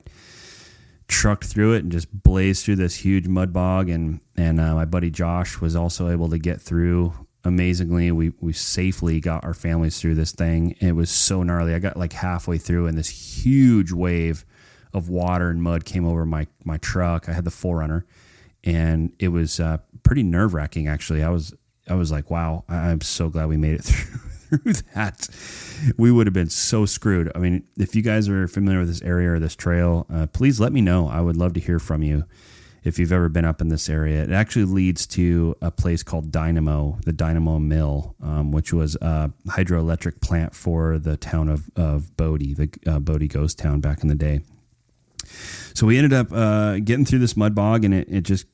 trucked 1.09 1.44
through 1.44 1.74
it 1.74 1.83
and 1.83 1.92
just 1.92 2.12
blazed 2.12 2.64
through 2.64 2.76
this 2.76 2.96
huge 2.96 3.26
mud 3.26 3.52
bog. 3.52 3.88
And 3.88 4.20
and 4.37 4.61
uh, 4.61 4.74
my 4.74 4.85
buddy 4.85 5.11
Josh 5.11 5.61
was 5.61 5.76
also 5.76 6.11
able 6.11 6.28
to 6.30 6.38
get 6.38 6.61
through 6.61 7.23
amazingly. 7.44 8.11
We 8.11 8.33
we 8.40 8.52
safely 8.52 9.20
got 9.20 9.44
our 9.44 9.54
families 9.54 10.00
through 10.00 10.14
this 10.14 10.33
thing. 10.33 10.76
It 10.80 10.92
was 10.92 11.11
so 11.11 11.42
gnarly. 11.42 11.74
I 11.74 11.78
got 11.78 11.96
like 11.96 12.12
halfway 12.12 12.59
through, 12.59 12.87
and 12.87 12.96
this 12.96 13.44
huge 13.44 13.92
wave 13.92 14.44
of 14.92 15.09
water 15.09 15.50
and 15.50 15.62
mud 15.62 15.85
came 15.85 16.07
over 16.07 16.24
my 16.24 16.46
my 16.64 16.78
truck. 16.78 17.28
I 17.28 17.33
had 17.33 17.44
the 17.44 17.50
4Runner, 17.50 18.04
and 18.62 19.12
it 19.18 19.28
was 19.28 19.61
uh, 19.61 19.78
pretty 20.02 20.22
nerve 20.22 20.54
wracking. 20.54 20.88
Actually, 20.88 21.22
I 21.22 21.28
was 21.28 21.54
I 21.88 21.94
was 21.94 22.11
like, 22.11 22.30
wow, 22.30 22.64
I'm 22.68 23.00
so 23.00 23.28
glad 23.28 23.48
we 23.48 23.57
made 23.57 23.74
it 23.74 23.83
through. 23.85 24.20
through 24.59 24.72
that, 24.94 25.28
we 25.98 26.11
would 26.12 26.26
have 26.26 26.35
been 26.35 26.50
so 26.50 26.87
screwed. 26.87 27.30
I 27.35 27.38
mean, 27.38 27.64
if 27.76 27.94
you 27.94 28.02
guys 28.02 28.28
are 28.28 28.48
familiar 28.48 28.80
with 28.80 28.88
this 28.88 29.02
area 29.02 29.33
or 29.33 29.38
this 29.38 29.57
trail, 29.57 30.07
uh, 30.12 30.26
please 30.28 30.61
let 30.61 30.72
me 30.72 30.80
know. 30.80 31.09
I 31.09 31.20
would 31.20 31.37
love 31.37 31.54
to 31.54 31.61
hear 31.61 31.78
from 31.78 32.02
you 32.02 32.24
if 32.85 32.99
you've 32.99 33.12
ever 33.12 33.31
been 33.31 33.47
up 33.47 33.62
in 33.62 33.68
this 33.68 33.88
area. 33.88 34.23
It 34.23 34.31
actually 34.31 34.66
leads 34.66 35.07
to 35.09 35.57
a 35.62 35.70
place 35.70 36.03
called 36.03 36.31
Dynamo, 36.31 36.99
the 37.05 37.12
Dynamo 37.12 37.59
Mill, 37.59 38.14
um, 38.23 38.53
which 38.53 38.73
was 38.73 38.94
a 38.97 39.33
hydroelectric 39.49 40.20
plant 40.20 40.55
for 40.55 40.99
the 40.99 41.16
town 41.16 41.49
of, 41.49 41.70
of 41.77 42.14
Bodie, 42.16 42.53
the 42.53 42.68
uh, 42.87 42.99
Bodie 42.99 43.27
ghost 43.27 43.59
town 43.59 43.81
back 43.81 44.03
in 44.03 44.09
the 44.09 44.14
day. 44.14 44.42
So 45.73 45.87
we 45.87 45.97
ended 45.97 46.12
up 46.12 46.31
uh, 46.31 46.79
getting 46.79 47.07
through 47.07 47.20
this 47.20 47.37
mud 47.37 47.55
bog, 47.55 47.85
and 47.85 47.94
it, 47.94 48.07
it 48.11 48.20
just, 48.20 48.47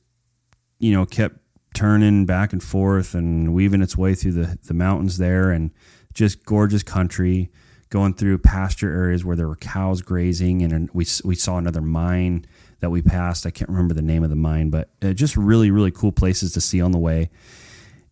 you 0.79 0.93
know, 0.93 1.05
kept 1.05 1.35
turning 1.73 2.25
back 2.25 2.53
and 2.53 2.63
forth 2.63 3.13
and 3.13 3.53
weaving 3.53 3.81
its 3.81 3.97
way 3.97 4.15
through 4.15 4.33
the, 4.33 4.57
the 4.63 4.73
mountains 4.73 5.17
there 5.17 5.51
and 5.51 5.71
just 6.13 6.45
gorgeous 6.45 6.83
country 6.83 7.49
going 7.89 8.13
through 8.13 8.37
pasture 8.37 8.91
areas 8.91 9.23
where 9.23 9.35
there 9.35 9.47
were 9.47 9.55
cows 9.55 10.01
grazing 10.01 10.61
and 10.61 10.89
we, 10.93 11.05
we 11.23 11.35
saw 11.35 11.57
another 11.57 11.81
mine 11.81 12.45
that 12.81 12.89
we 12.89 13.01
passed 13.01 13.45
i 13.45 13.51
can't 13.51 13.69
remember 13.69 13.93
the 13.93 14.01
name 14.01 14.23
of 14.23 14.29
the 14.29 14.35
mine 14.35 14.69
but 14.69 14.89
uh, 15.01 15.13
just 15.13 15.37
really 15.37 15.71
really 15.71 15.91
cool 15.91 16.11
places 16.11 16.51
to 16.51 16.61
see 16.61 16.81
on 16.81 16.91
the 16.91 16.99
way 16.99 17.29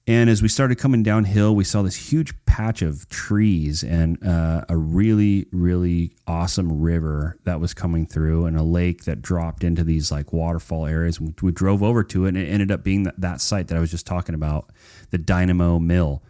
and 0.10 0.28
as 0.28 0.42
we 0.42 0.48
started 0.48 0.80
coming 0.80 1.04
downhill, 1.04 1.56
we 1.56 1.64
saw 1.64 1.84
this 1.84 1.96
huge 1.96 2.34
patch 2.48 2.82
of 2.82 3.08
trees 3.10 3.84
and 3.84 4.18
uh, 4.26 4.66
a 4.68 4.76
really, 4.76 5.46
really 5.52 6.16
awesome 6.26 6.82
river 6.82 7.38
that 7.44 7.60
was 7.60 7.76
coming 7.76 8.08
through 8.08 8.48
and 8.48 8.58
a 8.58 8.64
lake 8.64 9.04
that 9.04 9.22
dropped 9.22 9.64
into 9.64 9.84
these 9.84 10.12
like 10.12 10.34
waterfall 10.34 10.88
areas. 10.88 11.22
We, 11.22 11.36
we 11.44 11.52
drove 11.52 11.84
over 11.84 12.04
to 12.06 12.26
it 12.26 12.30
and 12.30 12.38
it 12.40 12.48
ended 12.48 12.72
up 12.72 12.84
being 12.84 13.04
that, 13.04 13.22
that 13.22 13.40
site 13.40 13.68
that 13.68 13.78
I 13.78 13.80
was 13.80 13.92
just 13.92 14.08
talking 14.08 14.34
about, 14.34 14.72
the 15.12 15.20
Dynamo 15.20 15.78
Mill. 15.78 16.24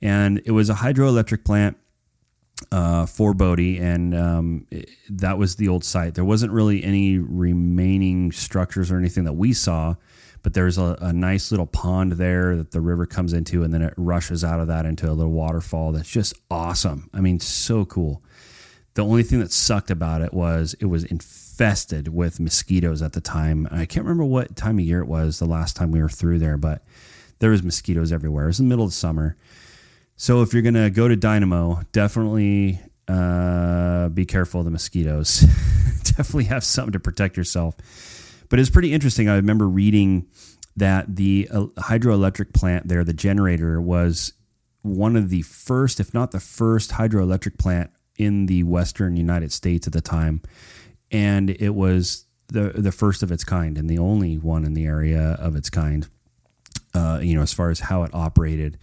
And 0.00 0.40
it 0.46 0.52
was 0.52 0.70
a 0.70 0.74
hydroelectric 0.74 1.44
plant 1.44 1.76
uh, 2.72 3.06
for 3.06 3.34
Bodie, 3.34 3.78
and 3.78 4.14
um, 4.14 4.66
it, 4.70 4.90
that 5.10 5.38
was 5.38 5.56
the 5.56 5.68
old 5.68 5.84
site. 5.84 6.14
There 6.14 6.24
wasn't 6.24 6.52
really 6.52 6.82
any 6.82 7.18
remaining 7.18 8.32
structures 8.32 8.90
or 8.90 8.98
anything 8.98 9.24
that 9.24 9.34
we 9.34 9.52
saw 9.52 9.96
but 10.46 10.54
there's 10.54 10.78
a, 10.78 10.96
a, 11.00 11.12
nice 11.12 11.50
little 11.50 11.66
pond 11.66 12.12
there 12.12 12.54
that 12.54 12.70
the 12.70 12.80
river 12.80 13.04
comes 13.04 13.32
into, 13.32 13.64
and 13.64 13.74
then 13.74 13.82
it 13.82 13.92
rushes 13.96 14.44
out 14.44 14.60
of 14.60 14.68
that 14.68 14.86
into 14.86 15.10
a 15.10 15.12
little 15.12 15.32
waterfall 15.32 15.90
that's 15.90 16.08
just 16.08 16.34
awesome. 16.48 17.10
I 17.12 17.20
mean, 17.20 17.40
so 17.40 17.84
cool. 17.84 18.22
The 18.94 19.04
only 19.04 19.24
thing 19.24 19.40
that 19.40 19.50
sucked 19.50 19.90
about 19.90 20.22
it 20.22 20.32
was 20.32 20.76
it 20.78 20.84
was 20.84 21.02
infested 21.02 22.14
with 22.14 22.38
mosquitoes 22.38 23.02
at 23.02 23.12
the 23.12 23.20
time. 23.20 23.66
I 23.72 23.86
can't 23.86 24.06
remember 24.06 24.24
what 24.24 24.54
time 24.54 24.78
of 24.78 24.84
year 24.84 25.00
it 25.00 25.08
was 25.08 25.40
the 25.40 25.46
last 25.46 25.74
time 25.74 25.90
we 25.90 26.00
were 26.00 26.08
through 26.08 26.38
there, 26.38 26.56
but 26.56 26.84
there 27.40 27.50
was 27.50 27.64
mosquitoes 27.64 28.12
everywhere. 28.12 28.44
It 28.44 28.50
was 28.50 28.58
the 28.58 28.62
middle 28.62 28.84
of 28.84 28.94
summer. 28.94 29.36
So 30.16 30.42
if 30.42 30.52
you're 30.52 30.62
gonna 30.62 30.90
go 30.90 31.08
to 31.08 31.16
Dynamo, 31.16 31.82
definitely 31.92 32.80
uh, 33.06 34.08
be 34.08 34.24
careful 34.24 34.60
of 34.60 34.64
the 34.64 34.70
mosquitoes. 34.70 35.40
definitely 36.02 36.44
have 36.44 36.64
something 36.64 36.92
to 36.92 37.00
protect 37.00 37.36
yourself 37.36 37.76
but 38.48 38.58
it's 38.58 38.70
pretty 38.70 38.92
interesting. 38.92 39.28
I 39.28 39.36
remember 39.36 39.68
reading 39.68 40.26
that 40.76 41.16
the 41.16 41.48
uh, 41.50 41.66
hydroelectric 41.78 42.52
plant 42.52 42.88
there, 42.88 43.04
the 43.04 43.12
generator, 43.12 43.80
was 43.80 44.32
one 44.82 45.16
of 45.16 45.30
the 45.30 45.42
first, 45.42 46.00
if 46.00 46.14
not 46.14 46.30
the 46.30 46.40
first, 46.40 46.92
hydroelectric 46.92 47.58
plant 47.58 47.90
in 48.16 48.46
the 48.46 48.62
western 48.62 49.16
United 49.16 49.52
States 49.52 49.86
at 49.86 49.92
the 49.92 50.00
time, 50.00 50.42
and 51.10 51.50
it 51.50 51.74
was 51.74 52.24
the 52.48 52.72
the 52.76 52.92
first 52.92 53.22
of 53.22 53.32
its 53.32 53.44
kind 53.44 53.76
and 53.76 53.90
the 53.90 53.98
only 53.98 54.38
one 54.38 54.64
in 54.64 54.74
the 54.74 54.86
area 54.86 55.36
of 55.40 55.56
its 55.56 55.70
kind. 55.70 56.08
Uh, 56.94 57.20
you 57.22 57.34
know, 57.34 57.42
as 57.42 57.52
far 57.52 57.70
as 57.70 57.80
how 57.80 58.04
it 58.04 58.10
operated, 58.14 58.78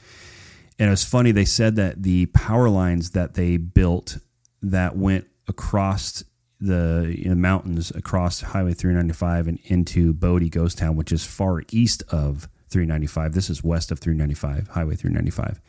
and 0.80 0.88
it 0.88 0.92
was 0.92 1.04
funny. 1.04 1.32
They 1.32 1.46
said 1.46 1.76
that 1.76 2.04
the 2.04 2.28
power 2.28 2.70
lines 2.70 3.12
that 3.12 3.36
they 3.36 3.58
built 3.58 4.18
that 4.62 4.96
went 4.96 5.28
across 5.48 6.24
the 6.60 7.14
you 7.18 7.30
know, 7.30 7.36
mountains 7.36 7.92
across 7.92 8.42
Highway 8.42 8.74
395 8.74 9.48
and 9.48 9.60
into 9.66 10.14
Bodie 10.14 10.50
Ghost 10.50 10.78
Town, 10.78 10.96
which 10.96 11.12
is 11.12 11.26
far 11.26 11.64
east 11.72 12.04
of 12.10 12.48
395. 12.70 13.34
This 13.34 13.50
is 13.50 13.64
west 13.64 13.92
of 13.92 14.00
395, 14.00 14.70
Highway 14.70 14.96
395. 14.96 15.62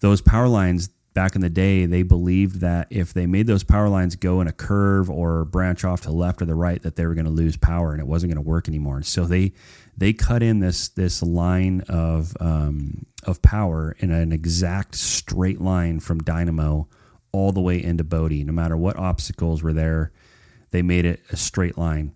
Those 0.00 0.20
power 0.20 0.48
lines 0.48 0.88
back 1.14 1.34
in 1.34 1.40
the 1.40 1.50
day, 1.50 1.86
they 1.86 2.02
believed 2.02 2.60
that 2.60 2.86
if 2.90 3.12
they 3.12 3.26
made 3.26 3.46
those 3.46 3.64
power 3.64 3.88
lines 3.88 4.16
go 4.16 4.40
in 4.40 4.48
a 4.48 4.52
curve 4.52 5.10
or 5.10 5.44
branch 5.44 5.84
off 5.84 6.02
to 6.02 6.08
the 6.08 6.14
left 6.14 6.40
or 6.40 6.46
the 6.46 6.54
right, 6.54 6.82
that 6.82 6.96
they 6.96 7.06
were 7.06 7.14
going 7.14 7.26
to 7.26 7.30
lose 7.30 7.56
power 7.56 7.92
and 7.92 8.00
it 8.00 8.06
wasn't 8.06 8.32
going 8.32 8.42
to 8.42 8.48
work 8.48 8.68
anymore. 8.68 8.96
And 8.96 9.06
so 9.06 9.26
they 9.26 9.52
they 9.96 10.12
cut 10.12 10.42
in 10.42 10.60
this 10.60 10.88
this 10.88 11.22
line 11.22 11.82
of 11.88 12.36
um, 12.40 13.06
of 13.24 13.42
power 13.42 13.96
in 13.98 14.10
an 14.10 14.32
exact 14.32 14.94
straight 14.94 15.60
line 15.60 16.00
from 16.00 16.18
Dynamo 16.18 16.88
all 17.32 17.52
the 17.52 17.60
way 17.60 17.82
into 17.82 18.04
Bodie. 18.04 18.44
No 18.44 18.52
matter 18.52 18.76
what 18.76 18.96
obstacles 18.96 19.62
were 19.62 19.72
there, 19.72 20.12
they 20.70 20.82
made 20.82 21.04
it 21.04 21.20
a 21.30 21.36
straight 21.36 21.78
line 21.78 22.14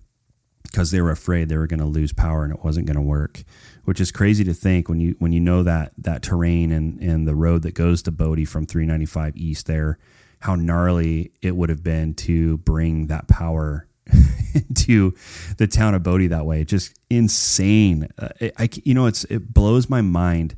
because 0.63 0.91
they 0.91 1.01
were 1.01 1.11
afraid 1.11 1.49
they 1.49 1.57
were 1.57 1.67
going 1.67 1.81
to 1.81 1.87
lose 1.87 2.13
power 2.13 2.45
and 2.45 2.53
it 2.53 2.65
wasn't 2.65 2.87
going 2.87 2.97
to 2.97 3.03
work. 3.03 3.45
Which 3.85 4.01
is 4.01 4.11
crazy 4.11 4.43
to 4.45 4.55
think 4.55 4.89
when 4.89 4.99
you 4.99 5.15
when 5.19 5.33
you 5.33 5.41
know 5.41 5.63
that 5.63 5.93
that 5.99 6.23
terrain 6.23 6.73
and 6.73 7.01
and 7.01 7.27
the 7.27 7.37
road 7.37 7.63
that 7.63 7.75
goes 7.75 8.03
to 8.03 8.11
Bodie 8.11 8.45
from 8.45 8.67
395 8.67 9.37
east 9.37 9.67
there, 9.67 9.99
how 10.41 10.55
gnarly 10.55 11.33
it 11.41 11.55
would 11.57 11.69
have 11.69 11.83
been 11.83 12.15
to 12.15 12.59
bring 12.59 13.07
that 13.07 13.29
power 13.29 13.87
to 14.75 15.15
the 15.59 15.67
town 15.67 15.95
of 15.95 16.03
Bodie 16.03 16.29
that 16.29 16.47
way. 16.47 16.65
Just 16.65 16.99
insane. 17.11 18.09
Uh, 18.19 18.29
I 18.59 18.69
you 18.85 18.95
know 18.95 19.07
it's 19.07 19.25
it 19.25 19.53
blows 19.53 19.89
my 19.89 20.01
mind 20.01 20.57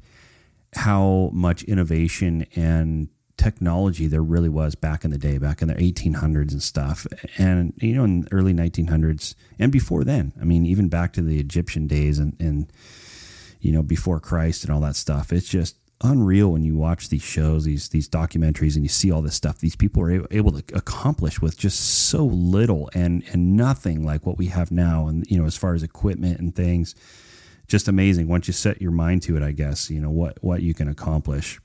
how 0.74 1.30
much 1.32 1.62
innovation 1.64 2.46
and 2.54 3.08
technology 3.38 4.06
there 4.08 4.22
really 4.22 4.48
was 4.48 4.74
back 4.74 5.04
in 5.04 5.10
the 5.10 5.18
day, 5.18 5.38
back 5.38 5.62
in 5.62 5.68
the 5.68 5.74
1800s 5.74 6.52
and 6.52 6.62
stuff. 6.62 7.06
And, 7.38 7.72
you 7.80 7.94
know, 7.94 8.04
in 8.04 8.22
the 8.22 8.32
early 8.32 8.52
1900s 8.52 9.34
and 9.58 9.72
before 9.72 10.04
then, 10.04 10.32
I 10.40 10.44
mean, 10.44 10.66
even 10.66 10.88
back 10.88 11.12
to 11.14 11.22
the 11.22 11.38
Egyptian 11.38 11.86
days 11.86 12.18
and, 12.18 12.36
and, 12.40 12.70
you 13.60 13.72
know, 13.72 13.82
before 13.82 14.20
Christ 14.20 14.64
and 14.64 14.72
all 14.72 14.80
that 14.80 14.96
stuff. 14.96 15.32
It's 15.32 15.48
just 15.48 15.76
unreal 16.00 16.52
when 16.52 16.64
you 16.64 16.76
watch 16.76 17.08
these 17.08 17.22
shows, 17.22 17.64
these, 17.64 17.88
these 17.88 18.08
documentaries, 18.08 18.74
and 18.74 18.84
you 18.84 18.88
see 18.88 19.10
all 19.10 19.22
this 19.22 19.34
stuff 19.34 19.58
these 19.58 19.76
people 19.76 20.02
are 20.02 20.26
able 20.30 20.52
to 20.52 20.76
accomplish 20.76 21.40
with 21.40 21.58
just 21.58 21.80
so 21.80 22.24
little 22.24 22.88
and, 22.94 23.24
and 23.32 23.56
nothing 23.56 24.04
like 24.04 24.24
what 24.24 24.38
we 24.38 24.46
have 24.46 24.70
now. 24.70 25.08
And, 25.08 25.26
you 25.28 25.38
know, 25.38 25.46
as 25.46 25.56
far 25.56 25.74
as 25.74 25.82
equipment 25.82 26.38
and 26.38 26.54
things, 26.54 26.94
just 27.66 27.88
amazing 27.88 28.28
once 28.28 28.46
you 28.46 28.54
set 28.54 28.80
your 28.80 28.92
mind 28.92 29.22
to 29.22 29.36
it, 29.36 29.42
I 29.42 29.52
guess, 29.52 29.90
you 29.90 30.00
know, 30.00 30.10
what, 30.10 30.38
what 30.42 30.62
you 30.62 30.72
can 30.72 30.88
accomplish. 30.88 31.60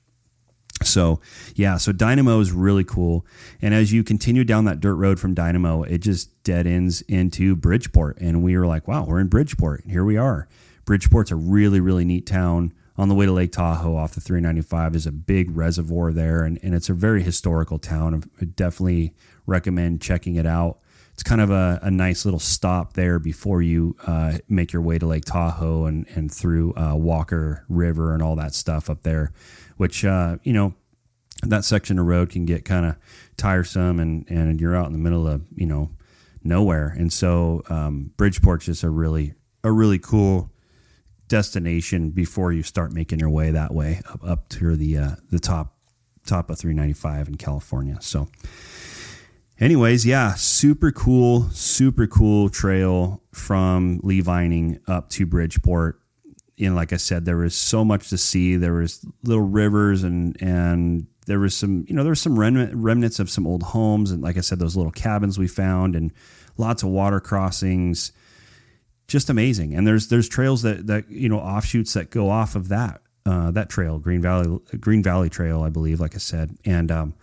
So 0.82 1.20
yeah, 1.54 1.76
so 1.76 1.92
Dynamo 1.92 2.40
is 2.40 2.52
really 2.52 2.84
cool. 2.84 3.24
And 3.62 3.72
as 3.72 3.92
you 3.92 4.02
continue 4.02 4.44
down 4.44 4.64
that 4.64 4.80
dirt 4.80 4.96
road 4.96 5.20
from 5.20 5.34
Dynamo, 5.34 5.82
it 5.84 5.98
just 5.98 6.42
dead 6.42 6.66
ends 6.66 7.02
into 7.02 7.56
Bridgeport. 7.56 8.18
And 8.18 8.42
we 8.42 8.58
were 8.58 8.66
like, 8.66 8.88
wow, 8.88 9.04
we're 9.04 9.20
in 9.20 9.28
Bridgeport. 9.28 9.84
Here 9.86 10.04
we 10.04 10.16
are. 10.16 10.48
Bridgeport's 10.84 11.30
a 11.30 11.36
really, 11.36 11.80
really 11.80 12.04
neat 12.04 12.26
town. 12.26 12.74
On 12.96 13.08
the 13.08 13.14
way 13.14 13.26
to 13.26 13.32
Lake 13.32 13.52
Tahoe 13.52 13.96
off 13.96 14.14
the 14.14 14.20
395 14.20 14.94
is 14.94 15.06
a 15.06 15.12
big 15.12 15.56
reservoir 15.56 16.12
there, 16.12 16.44
and, 16.44 16.60
and 16.62 16.74
it's 16.74 16.88
a 16.88 16.94
very 16.94 17.22
historical 17.22 17.78
town. 17.78 18.22
I 18.40 18.44
definitely 18.44 19.14
recommend 19.46 20.00
checking 20.00 20.36
it 20.36 20.46
out. 20.46 20.78
It's 21.12 21.24
kind 21.24 21.40
of 21.40 21.50
a, 21.50 21.80
a 21.82 21.90
nice 21.90 22.24
little 22.24 22.40
stop 22.40 22.94
there 22.94 23.18
before 23.18 23.62
you 23.62 23.96
uh, 24.06 24.38
make 24.48 24.72
your 24.72 24.82
way 24.82 24.98
to 24.98 25.06
Lake 25.06 25.24
Tahoe 25.24 25.86
and, 25.86 26.06
and 26.14 26.32
through 26.32 26.74
uh, 26.76 26.94
Walker 26.94 27.64
River 27.68 28.14
and 28.14 28.22
all 28.22 28.36
that 28.36 28.54
stuff 28.54 28.88
up 28.88 29.02
there 29.02 29.32
which 29.76 30.04
uh, 30.04 30.36
you 30.42 30.52
know 30.52 30.74
that 31.42 31.64
section 31.64 31.98
of 31.98 32.06
road 32.06 32.30
can 32.30 32.44
get 32.44 32.64
kind 32.64 32.86
of 32.86 32.96
tiresome, 33.36 34.00
and 34.00 34.24
and 34.28 34.60
you're 34.60 34.76
out 34.76 34.86
in 34.86 34.92
the 34.92 34.98
middle 34.98 35.26
of 35.26 35.42
you 35.54 35.66
know 35.66 35.90
nowhere, 36.42 36.94
and 36.96 37.12
so 37.12 37.62
um, 37.68 38.12
Bridgeport's 38.16 38.66
just 38.66 38.82
a 38.82 38.90
really 38.90 39.34
a 39.62 39.72
really 39.72 39.98
cool 39.98 40.50
destination 41.28 42.10
before 42.10 42.52
you 42.52 42.62
start 42.62 42.92
making 42.92 43.18
your 43.18 43.30
way 43.30 43.50
that 43.50 43.74
way 43.74 44.00
up, 44.08 44.20
up 44.24 44.48
to 44.50 44.76
the 44.76 44.98
uh, 44.98 45.10
the 45.30 45.38
top 45.38 45.74
top 46.26 46.50
of 46.50 46.58
395 46.58 47.28
in 47.28 47.34
California. 47.36 47.98
So 48.00 48.28
anyways, 49.60 50.06
yeah, 50.06 50.34
super 50.34 50.90
cool, 50.90 51.48
super 51.50 52.06
cool 52.06 52.48
trail 52.48 53.22
from 53.32 54.00
Lee 54.02 54.20
Vining 54.20 54.80
up 54.88 55.10
to 55.10 55.26
Bridgeport 55.26 56.00
And 56.58 56.74
like 56.74 56.92
I 56.92 56.96
said, 56.96 57.24
there 57.24 57.36
was 57.36 57.54
so 57.54 57.84
much 57.84 58.08
to 58.10 58.18
see. 58.18 58.56
There 58.56 58.74
was 58.74 59.04
little 59.22 59.46
rivers 59.46 60.02
and 60.02 60.40
and 60.40 61.06
there 61.26 61.38
was 61.38 61.56
some, 61.56 61.84
you 61.88 61.94
know, 61.94 62.02
there 62.02 62.10
was 62.10 62.20
some 62.20 62.38
remnant, 62.38 62.74
remnants 62.74 63.18
of 63.18 63.30
some 63.30 63.46
old 63.46 63.62
homes, 63.62 64.10
and 64.10 64.22
like 64.22 64.36
I 64.36 64.40
said, 64.40 64.58
those 64.58 64.76
little 64.76 64.92
cabins 64.92 65.38
we 65.38 65.46
found, 65.46 65.96
and 65.96 66.12
lots 66.58 66.82
of 66.82 66.90
water 66.90 67.18
crossings. 67.20 68.12
Just 69.14 69.30
amazing. 69.30 69.76
And 69.76 69.86
there's 69.86 70.08
there's 70.08 70.28
trails 70.28 70.62
that 70.62 70.88
that 70.88 71.08
you 71.08 71.28
know 71.28 71.38
offshoots 71.38 71.92
that 71.92 72.10
go 72.10 72.30
off 72.30 72.56
of 72.56 72.66
that 72.70 73.00
uh, 73.24 73.52
that 73.52 73.68
trail, 73.68 74.00
Green 74.00 74.20
Valley 74.20 74.58
Green 74.80 75.04
Valley 75.04 75.30
Trail, 75.30 75.62
I 75.62 75.68
believe. 75.68 76.00
Like 76.00 76.16
I 76.16 76.18
said, 76.18 76.58
and 76.64 76.90
um, 76.90 77.14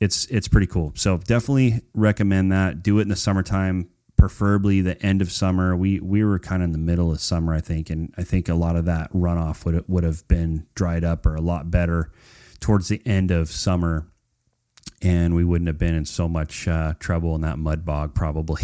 it's 0.00 0.26
it's 0.26 0.48
pretty 0.48 0.66
cool. 0.66 0.92
So 0.96 1.18
definitely 1.18 1.82
recommend 1.94 2.50
that. 2.50 2.82
Do 2.82 2.98
it 2.98 3.02
in 3.02 3.10
the 3.10 3.14
summertime, 3.14 3.90
preferably 4.16 4.80
the 4.80 5.00
end 5.06 5.22
of 5.22 5.30
summer. 5.30 5.76
We 5.76 6.00
we 6.00 6.24
were 6.24 6.40
kind 6.40 6.64
of 6.64 6.64
in 6.64 6.72
the 6.72 6.78
middle 6.78 7.12
of 7.12 7.20
summer, 7.20 7.54
I 7.54 7.60
think, 7.60 7.90
and 7.90 8.12
I 8.18 8.24
think 8.24 8.48
a 8.48 8.54
lot 8.54 8.74
of 8.74 8.84
that 8.86 9.12
runoff 9.12 9.64
would 9.64 9.84
would 9.86 10.02
have 10.02 10.26
been 10.26 10.66
dried 10.74 11.04
up 11.04 11.26
or 11.26 11.36
a 11.36 11.40
lot 11.40 11.70
better 11.70 12.10
towards 12.58 12.88
the 12.88 13.00
end 13.06 13.30
of 13.30 13.50
summer 13.50 14.08
and 15.04 15.34
we 15.34 15.44
wouldn't 15.44 15.68
have 15.68 15.78
been 15.78 15.94
in 15.94 16.06
so 16.06 16.26
much 16.26 16.66
uh, 16.66 16.94
trouble 16.98 17.34
in 17.34 17.42
that 17.42 17.58
mud 17.58 17.84
bog 17.84 18.14
probably. 18.14 18.62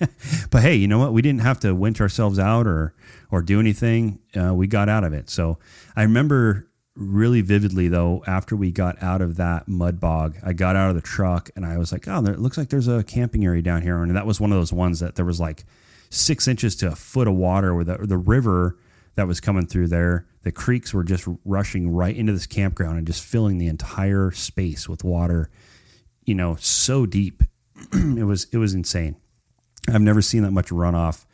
but 0.50 0.62
hey, 0.62 0.76
you 0.76 0.86
know 0.86 0.98
what? 0.98 1.12
We 1.12 1.20
didn't 1.20 1.40
have 1.40 1.58
to 1.60 1.74
winch 1.74 2.00
ourselves 2.00 2.38
out 2.38 2.66
or 2.66 2.94
or 3.30 3.42
do 3.42 3.58
anything. 3.58 4.20
Uh, 4.34 4.54
we 4.54 4.68
got 4.68 4.88
out 4.88 5.02
of 5.02 5.12
it. 5.12 5.28
So 5.28 5.58
I 5.96 6.02
remember 6.02 6.68
really 6.94 7.40
vividly 7.40 7.88
though 7.88 8.22
after 8.26 8.54
we 8.54 8.70
got 8.70 9.02
out 9.02 9.20
of 9.20 9.36
that 9.36 9.66
mud 9.66 9.98
bog, 9.98 10.36
I 10.44 10.52
got 10.52 10.76
out 10.76 10.90
of 10.90 10.94
the 10.94 11.02
truck 11.02 11.50
and 11.56 11.66
I 11.66 11.78
was 11.78 11.90
like, 11.90 12.06
oh, 12.06 12.22
there, 12.22 12.34
it 12.34 12.40
looks 12.40 12.56
like 12.56 12.68
there's 12.68 12.88
a 12.88 13.02
camping 13.02 13.44
area 13.44 13.62
down 13.62 13.82
here, 13.82 14.00
and 14.00 14.14
that 14.14 14.26
was 14.26 14.40
one 14.40 14.52
of 14.52 14.58
those 14.58 14.72
ones 14.72 15.00
that 15.00 15.16
there 15.16 15.24
was 15.24 15.40
like 15.40 15.64
six 16.10 16.46
inches 16.46 16.76
to 16.76 16.88
a 16.88 16.94
foot 16.94 17.26
of 17.26 17.34
water 17.34 17.74
where 17.74 17.84
the 17.84 17.98
the 17.98 18.18
river 18.18 18.78
that 19.14 19.26
was 19.26 19.40
coming 19.40 19.66
through 19.66 19.88
there. 19.88 20.26
The 20.42 20.52
creeks 20.52 20.92
were 20.92 21.04
just 21.04 21.28
rushing 21.44 21.90
right 21.90 22.16
into 22.16 22.32
this 22.32 22.46
campground 22.46 22.98
and 22.98 23.06
just 23.06 23.24
filling 23.24 23.58
the 23.58 23.68
entire 23.68 24.30
space 24.32 24.88
with 24.88 25.04
water 25.04 25.50
you 26.24 26.34
know, 26.34 26.56
so 26.56 27.06
deep. 27.06 27.42
it 27.92 28.24
was 28.24 28.46
it 28.52 28.58
was 28.58 28.74
insane. 28.74 29.16
I've 29.88 30.00
never 30.00 30.22
seen 30.22 30.42
that 30.42 30.52
much 30.52 30.68
runoff 30.68 31.24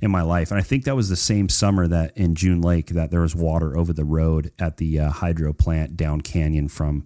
in 0.00 0.10
my 0.10 0.22
life, 0.22 0.50
and 0.50 0.58
I 0.58 0.62
think 0.62 0.84
that 0.84 0.94
was 0.94 1.08
the 1.08 1.16
same 1.16 1.48
summer 1.48 1.88
that 1.88 2.16
in 2.16 2.34
June 2.34 2.60
Lake 2.60 2.88
that 2.88 3.10
there 3.10 3.22
was 3.22 3.34
water 3.34 3.76
over 3.76 3.92
the 3.92 4.04
road 4.04 4.52
at 4.58 4.76
the 4.76 5.00
uh, 5.00 5.10
hydro 5.10 5.52
plant 5.52 5.96
down 5.96 6.20
canyon 6.20 6.68
from 6.68 7.04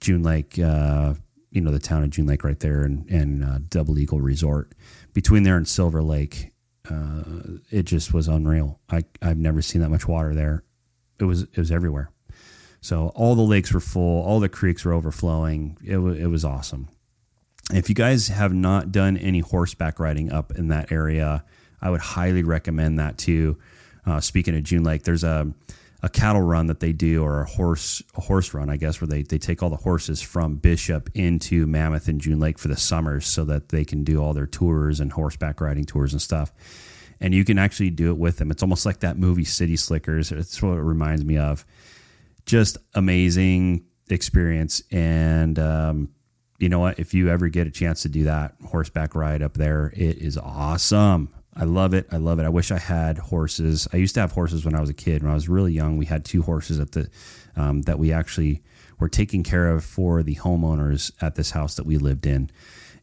June 0.00 0.22
Lake. 0.22 0.58
Uh, 0.58 1.14
you 1.50 1.62
know, 1.62 1.72
the 1.72 1.78
town 1.78 2.04
of 2.04 2.10
June 2.10 2.26
Lake 2.26 2.44
right 2.44 2.60
there, 2.60 2.82
and, 2.82 3.08
and 3.08 3.42
uh, 3.42 3.58
Double 3.70 3.98
Eagle 3.98 4.20
Resort 4.20 4.72
between 5.14 5.44
there 5.44 5.56
and 5.56 5.66
Silver 5.66 6.02
Lake. 6.02 6.52
Uh, 6.90 7.58
it 7.70 7.84
just 7.84 8.12
was 8.14 8.28
unreal. 8.28 8.80
I 8.90 9.02
I've 9.20 9.38
never 9.38 9.62
seen 9.62 9.82
that 9.82 9.90
much 9.90 10.06
water 10.08 10.34
there. 10.34 10.64
It 11.18 11.24
was 11.24 11.42
it 11.42 11.56
was 11.58 11.70
everywhere. 11.70 12.10
So 12.80 13.08
all 13.14 13.34
the 13.34 13.42
lakes 13.42 13.72
were 13.72 13.80
full, 13.80 14.22
all 14.22 14.40
the 14.40 14.48
creeks 14.48 14.84
were 14.84 14.92
overflowing. 14.92 15.76
It, 15.84 15.94
w- 15.94 16.14
it 16.14 16.28
was 16.28 16.44
awesome. 16.44 16.88
If 17.72 17.88
you 17.88 17.94
guys 17.94 18.28
have 18.28 18.54
not 18.54 18.92
done 18.92 19.16
any 19.16 19.40
horseback 19.40 19.98
riding 19.98 20.32
up 20.32 20.52
in 20.52 20.68
that 20.68 20.90
area, 20.92 21.44
I 21.82 21.90
would 21.90 22.00
highly 22.00 22.42
recommend 22.42 22.98
that 22.98 23.18
too. 23.18 23.58
Uh, 24.06 24.20
speaking 24.20 24.56
of 24.56 24.62
June 24.62 24.84
Lake, 24.84 25.02
there's 25.02 25.24
a 25.24 25.52
a 26.02 26.08
cattle 26.08 26.42
run 26.42 26.66
that 26.68 26.80
they 26.80 26.92
do, 26.92 27.24
or 27.24 27.40
a 27.40 27.44
horse 27.44 28.02
a 28.16 28.20
horse 28.20 28.54
run, 28.54 28.70
I 28.70 28.76
guess, 28.76 29.00
where 29.00 29.08
they 29.08 29.22
they 29.22 29.38
take 29.38 29.62
all 29.62 29.70
the 29.70 29.76
horses 29.76 30.22
from 30.22 30.56
Bishop 30.56 31.10
into 31.14 31.66
Mammoth 31.66 32.08
and 32.08 32.20
June 32.20 32.38
Lake 32.38 32.58
for 32.58 32.68
the 32.68 32.76
summers, 32.76 33.26
so 33.26 33.44
that 33.46 33.70
they 33.70 33.84
can 33.84 34.04
do 34.04 34.22
all 34.22 34.32
their 34.32 34.46
tours 34.46 35.00
and 35.00 35.12
horseback 35.12 35.60
riding 35.60 35.84
tours 35.84 36.12
and 36.12 36.22
stuff. 36.22 36.52
And 37.20 37.34
you 37.34 37.44
can 37.44 37.58
actually 37.58 37.90
do 37.90 38.10
it 38.10 38.18
with 38.18 38.36
them. 38.38 38.50
It's 38.52 38.62
almost 38.62 38.86
like 38.86 39.00
that 39.00 39.18
movie 39.18 39.44
City 39.44 39.76
Slickers. 39.76 40.30
It's 40.30 40.62
what 40.62 40.78
it 40.78 40.82
reminds 40.82 41.24
me 41.24 41.36
of 41.36 41.66
just 42.46 42.78
amazing 42.94 43.84
experience. 44.08 44.82
And 44.92 45.58
um, 45.58 46.10
you 46.58 46.68
know 46.68 46.78
what? 46.78 46.98
If 47.00 47.14
you 47.14 47.28
ever 47.28 47.48
get 47.48 47.66
a 47.66 47.70
chance 47.70 48.02
to 48.02 48.08
do 48.08 48.24
that 48.24 48.54
horseback 48.66 49.14
ride 49.14 49.42
up 49.42 49.54
there, 49.54 49.92
it 49.96 50.18
is 50.18 50.38
awesome. 50.38 51.34
I 51.58 51.64
love 51.64 51.92
it. 51.92 52.06
I 52.12 52.18
love 52.18 52.38
it. 52.38 52.44
I 52.44 52.50
wish 52.50 52.70
I 52.70 52.78
had 52.78 53.18
horses. 53.18 53.88
I 53.92 53.96
used 53.96 54.14
to 54.14 54.20
have 54.20 54.32
horses 54.32 54.64
when 54.64 54.76
I 54.76 54.80
was 54.80 54.90
a 54.90 54.94
kid. 54.94 55.22
When 55.22 55.32
I 55.32 55.34
was 55.34 55.48
really 55.48 55.72
young, 55.72 55.96
we 55.96 56.06
had 56.06 56.24
two 56.24 56.42
horses 56.42 56.78
at 56.78 56.92
the 56.92 57.10
um, 57.56 57.82
that 57.82 57.98
we 57.98 58.12
actually 58.12 58.62
were 59.00 59.08
taking 59.08 59.42
care 59.42 59.68
of 59.68 59.84
for 59.84 60.22
the 60.22 60.36
homeowners 60.36 61.10
at 61.20 61.34
this 61.34 61.50
house 61.50 61.74
that 61.74 61.84
we 61.84 61.98
lived 61.98 62.26
in. 62.26 62.50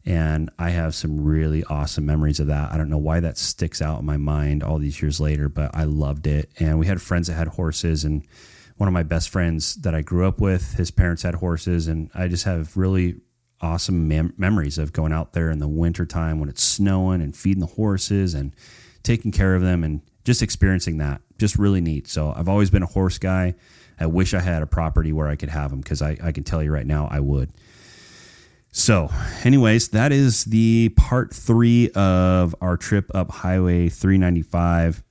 And 0.06 0.50
I 0.58 0.70
have 0.70 0.94
some 0.94 1.22
really 1.22 1.64
awesome 1.64 2.06
memories 2.06 2.40
of 2.40 2.46
that. 2.46 2.72
I 2.72 2.78
don't 2.78 2.88
know 2.88 2.96
why 2.96 3.20
that 3.20 3.36
sticks 3.36 3.82
out 3.82 3.98
in 4.00 4.06
my 4.06 4.16
mind 4.16 4.62
all 4.62 4.78
these 4.78 5.02
years 5.02 5.20
later, 5.20 5.48
but 5.48 5.74
I 5.74 5.84
loved 5.84 6.26
it. 6.26 6.50
And 6.58 6.78
we 6.78 6.86
had 6.86 7.02
friends 7.02 7.26
that 7.26 7.34
had 7.34 7.48
horses 7.48 8.04
and 8.04 8.26
one 8.76 8.88
of 8.88 8.92
my 8.92 9.02
best 9.02 9.28
friends 9.30 9.74
that 9.76 9.94
I 9.94 10.02
grew 10.02 10.26
up 10.26 10.40
with. 10.40 10.74
His 10.74 10.90
parents 10.90 11.22
had 11.22 11.34
horses, 11.34 11.88
and 11.88 12.10
I 12.14 12.28
just 12.28 12.44
have 12.44 12.76
really 12.76 13.16
awesome 13.60 14.08
mem- 14.08 14.34
memories 14.36 14.78
of 14.78 14.92
going 14.92 15.12
out 15.12 15.32
there 15.32 15.50
in 15.50 15.58
the 15.58 15.68
wintertime 15.68 16.38
when 16.40 16.48
it's 16.48 16.62
snowing 16.62 17.20
and 17.20 17.36
feeding 17.36 17.60
the 17.60 17.66
horses 17.66 18.34
and 18.34 18.54
taking 19.02 19.32
care 19.32 19.54
of 19.54 19.62
them 19.62 19.84
and 19.84 20.02
just 20.24 20.42
experiencing 20.42 20.98
that. 20.98 21.20
Just 21.38 21.56
really 21.56 21.80
neat. 21.80 22.08
So 22.08 22.32
I've 22.36 22.48
always 22.48 22.70
been 22.70 22.82
a 22.82 22.86
horse 22.86 23.18
guy. 23.18 23.54
I 23.98 24.06
wish 24.06 24.34
I 24.34 24.40
had 24.40 24.62
a 24.62 24.66
property 24.66 25.12
where 25.12 25.28
I 25.28 25.36
could 25.36 25.48
have 25.48 25.70
them 25.70 25.80
because 25.80 26.02
I, 26.02 26.18
I 26.22 26.32
can 26.32 26.44
tell 26.44 26.62
you 26.62 26.72
right 26.72 26.86
now 26.86 27.08
I 27.10 27.20
would. 27.20 27.50
So, 28.72 29.08
anyways, 29.42 29.88
that 29.88 30.12
is 30.12 30.44
the 30.44 30.90
part 30.98 31.32
three 31.32 31.88
of 31.94 32.54
our 32.60 32.76
trip 32.76 33.10
up 33.14 33.30
Highway 33.30 33.88
395. 33.88 35.02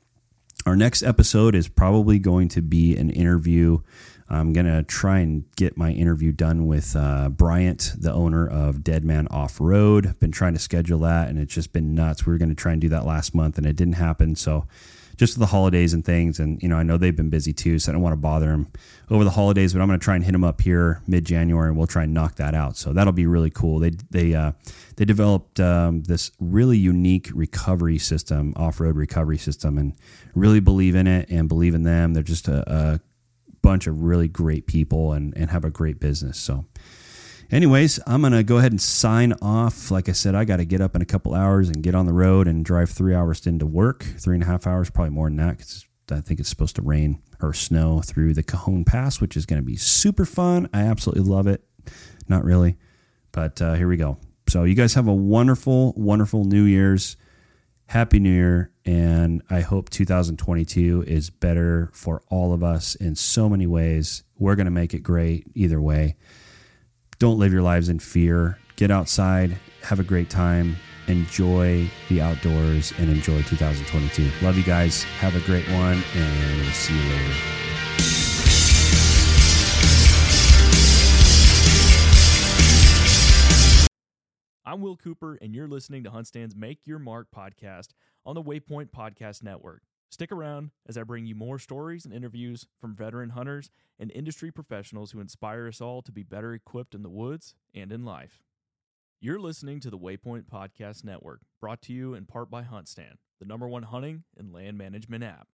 Our 0.67 0.75
next 0.75 1.01
episode 1.01 1.55
is 1.55 1.67
probably 1.67 2.19
going 2.19 2.49
to 2.49 2.61
be 2.61 2.95
an 2.95 3.09
interview. 3.09 3.79
I'm 4.27 4.53
going 4.53 4.65
to 4.65 4.83
try 4.83 5.19
and 5.19 5.43
get 5.55 5.77
my 5.77 5.91
interview 5.91 6.31
done 6.31 6.65
with 6.65 6.95
uh, 6.95 7.29
Bryant, 7.29 7.93
the 7.97 8.11
owner 8.11 8.47
of 8.47 8.83
Deadman 8.83 9.27
Off 9.29 9.61
Road. 9.61 10.19
Been 10.19 10.31
trying 10.31 10.53
to 10.53 10.59
schedule 10.59 10.99
that 10.99 11.29
and 11.29 11.37
it's 11.37 11.53
just 11.53 11.73
been 11.73 11.93
nuts. 11.93 12.25
We 12.25 12.33
were 12.33 12.39
going 12.39 12.49
to 12.49 12.55
try 12.55 12.71
and 12.71 12.81
do 12.81 12.89
that 12.89 13.05
last 13.05 13.35
month 13.35 13.57
and 13.57 13.67
it 13.67 13.75
didn't 13.75 13.93
happen. 13.93 14.35
So, 14.35 14.65
just 15.17 15.39
the 15.39 15.45
holidays 15.45 15.93
and 15.93 16.03
things. 16.03 16.39
And, 16.39 16.61
you 16.61 16.69
know, 16.69 16.77
I 16.77 16.83
know 16.83 16.97
they've 16.97 17.15
been 17.15 17.29
busy 17.29 17.53
too, 17.53 17.79
so 17.79 17.91
I 17.91 17.93
don't 17.93 18.01
want 18.01 18.13
to 18.13 18.17
bother 18.17 18.47
them 18.47 18.67
over 19.09 19.23
the 19.23 19.29
holidays, 19.29 19.73
but 19.73 19.81
I'm 19.81 19.87
going 19.87 19.99
to 19.99 20.03
try 20.03 20.15
and 20.15 20.23
hit 20.23 20.33
them 20.33 20.43
up 20.43 20.61
here 20.61 21.01
mid 21.07 21.25
January 21.25 21.69
and 21.69 21.77
we'll 21.77 21.87
try 21.87 22.03
and 22.03 22.13
knock 22.13 22.35
that 22.35 22.53
out. 22.53 22.75
So 22.75 22.93
that'll 22.93 23.13
be 23.13 23.25
really 23.27 23.49
cool. 23.49 23.79
They, 23.79 23.91
they, 24.09 24.33
uh, 24.33 24.51
they 24.97 25.05
developed 25.05 25.59
um, 25.59 26.03
this 26.03 26.31
really 26.39 26.77
unique 26.77 27.29
recovery 27.33 27.97
system, 27.97 28.53
off 28.55 28.79
road 28.79 28.95
recovery 28.95 29.37
system, 29.37 29.77
and 29.77 29.95
really 30.33 30.59
believe 30.59 30.95
in 30.95 31.07
it 31.07 31.29
and 31.29 31.47
believe 31.47 31.75
in 31.75 31.83
them. 31.83 32.13
They're 32.13 32.23
just 32.23 32.47
a, 32.47 32.63
a 32.71 32.99
bunch 33.65 33.87
of 33.87 34.03
really 34.03 34.27
great 34.27 34.67
people 34.67 35.11
and, 35.11 35.35
and 35.35 35.49
have 35.49 35.65
a 35.65 35.71
great 35.71 35.99
business. 35.99 36.37
So, 36.37 36.65
anyways, 37.49 37.99
I'm 38.05 38.21
going 38.21 38.33
to 38.33 38.43
go 38.43 38.59
ahead 38.59 38.71
and 38.71 38.79
sign 38.79 39.33
off. 39.41 39.89
Like 39.89 40.07
I 40.07 40.11
said, 40.11 40.35
I 40.35 40.45
got 40.45 40.57
to 40.57 40.65
get 40.65 40.81
up 40.81 40.95
in 40.95 41.01
a 41.01 41.05
couple 41.05 41.33
hours 41.33 41.67
and 41.67 41.81
get 41.81 41.95
on 41.95 42.05
the 42.05 42.13
road 42.13 42.47
and 42.47 42.63
drive 42.63 42.91
three 42.91 43.15
hours 43.15 43.47
into 43.47 43.65
work, 43.65 44.03
three 44.03 44.35
and 44.35 44.43
a 44.43 44.45
half 44.45 44.67
hours, 44.67 44.91
probably 44.91 45.15
more 45.15 45.27
than 45.29 45.37
that. 45.37 45.57
Cause 45.57 45.83
I 46.11 46.21
think 46.21 46.39
it's 46.39 46.47
supposed 46.47 46.75
to 46.75 46.83
rain 46.83 47.23
or 47.41 47.53
snow 47.53 48.01
through 48.01 48.35
the 48.35 48.43
Cajon 48.43 48.85
Pass, 48.85 49.19
which 49.19 49.35
is 49.35 49.47
going 49.47 49.59
to 49.59 49.65
be 49.65 49.77
super 49.77 50.25
fun. 50.25 50.69
I 50.71 50.81
absolutely 50.83 51.23
love 51.23 51.47
it. 51.47 51.63
Not 52.29 52.43
really, 52.43 52.77
but 53.31 53.59
uh, 53.63 53.73
here 53.73 53.87
we 53.87 53.97
go. 53.97 54.19
So, 54.47 54.63
you 54.63 54.75
guys 54.75 54.93
have 54.93 55.07
a 55.07 55.13
wonderful, 55.13 55.93
wonderful 55.97 56.45
New 56.45 56.65
Year's. 56.65 57.17
Happy 57.87 58.19
New 58.19 58.31
Year. 58.31 58.71
And 58.85 59.41
I 59.49 59.61
hope 59.61 59.89
2022 59.89 61.03
is 61.07 61.29
better 61.29 61.89
for 61.93 62.21
all 62.29 62.53
of 62.53 62.63
us 62.63 62.95
in 62.95 63.15
so 63.15 63.49
many 63.49 63.65
ways. 63.67 64.23
We're 64.37 64.55
going 64.55 64.65
to 64.65 64.71
make 64.71 64.93
it 64.93 64.99
great 64.99 65.47
either 65.53 65.81
way. 65.81 66.15
Don't 67.17 67.39
live 67.39 67.53
your 67.53 67.61
lives 67.61 67.89
in 67.89 67.99
fear. 67.99 68.59
Get 68.75 68.91
outside, 68.91 69.57
have 69.83 70.01
a 70.01 70.03
great 70.03 70.29
time, 70.29 70.75
enjoy 71.07 71.89
the 72.09 72.21
outdoors, 72.21 72.93
and 72.97 73.09
enjoy 73.09 73.41
2022. 73.43 74.29
Love 74.45 74.57
you 74.57 74.63
guys. 74.63 75.03
Have 75.19 75.35
a 75.35 75.45
great 75.45 75.67
one, 75.69 76.03
and 76.15 76.61
we'll 76.61 76.71
see 76.71 76.93
you 76.93 77.09
later. 77.09 77.64
I'm 84.67 84.81
Will 84.81 84.97
Cooper, 84.97 85.37
and 85.43 85.53
you're 85.53 85.67
listening 85.67 86.03
to 86.05 86.09
HuntStand's 86.09 86.55
Make 86.55 86.87
Your 86.87 86.97
Mark 86.97 87.27
podcast 87.29 87.89
on 88.25 88.33
the 88.33 88.41
Waypoint 88.41 88.89
Podcast 88.89 89.43
Network. 89.43 89.83
Stick 90.09 90.31
around 90.31 90.71
as 90.87 90.97
I 90.97 91.03
bring 91.03 91.27
you 91.27 91.35
more 91.35 91.59
stories 91.59 92.03
and 92.03 92.11
interviews 92.11 92.65
from 92.81 92.95
veteran 92.95 93.29
hunters 93.29 93.69
and 93.99 94.11
industry 94.15 94.49
professionals 94.49 95.11
who 95.11 95.19
inspire 95.19 95.67
us 95.67 95.81
all 95.81 96.01
to 96.01 96.11
be 96.11 96.23
better 96.23 96.51
equipped 96.51 96.95
in 96.95 97.03
the 97.03 97.11
woods 97.11 97.53
and 97.75 97.91
in 97.91 98.05
life. 98.05 98.41
You're 99.21 99.39
listening 99.39 99.81
to 99.81 99.91
the 99.91 99.99
Waypoint 99.99 100.45
Podcast 100.51 101.03
Network, 101.03 101.41
brought 101.61 101.83
to 101.83 101.93
you 101.93 102.15
in 102.15 102.25
part 102.25 102.49
by 102.49 102.63
HuntStand, 102.63 103.17
the 103.39 103.45
number 103.45 103.67
one 103.67 103.83
hunting 103.83 104.23
and 104.35 104.51
land 104.51 104.79
management 104.79 105.23
app. 105.23 105.47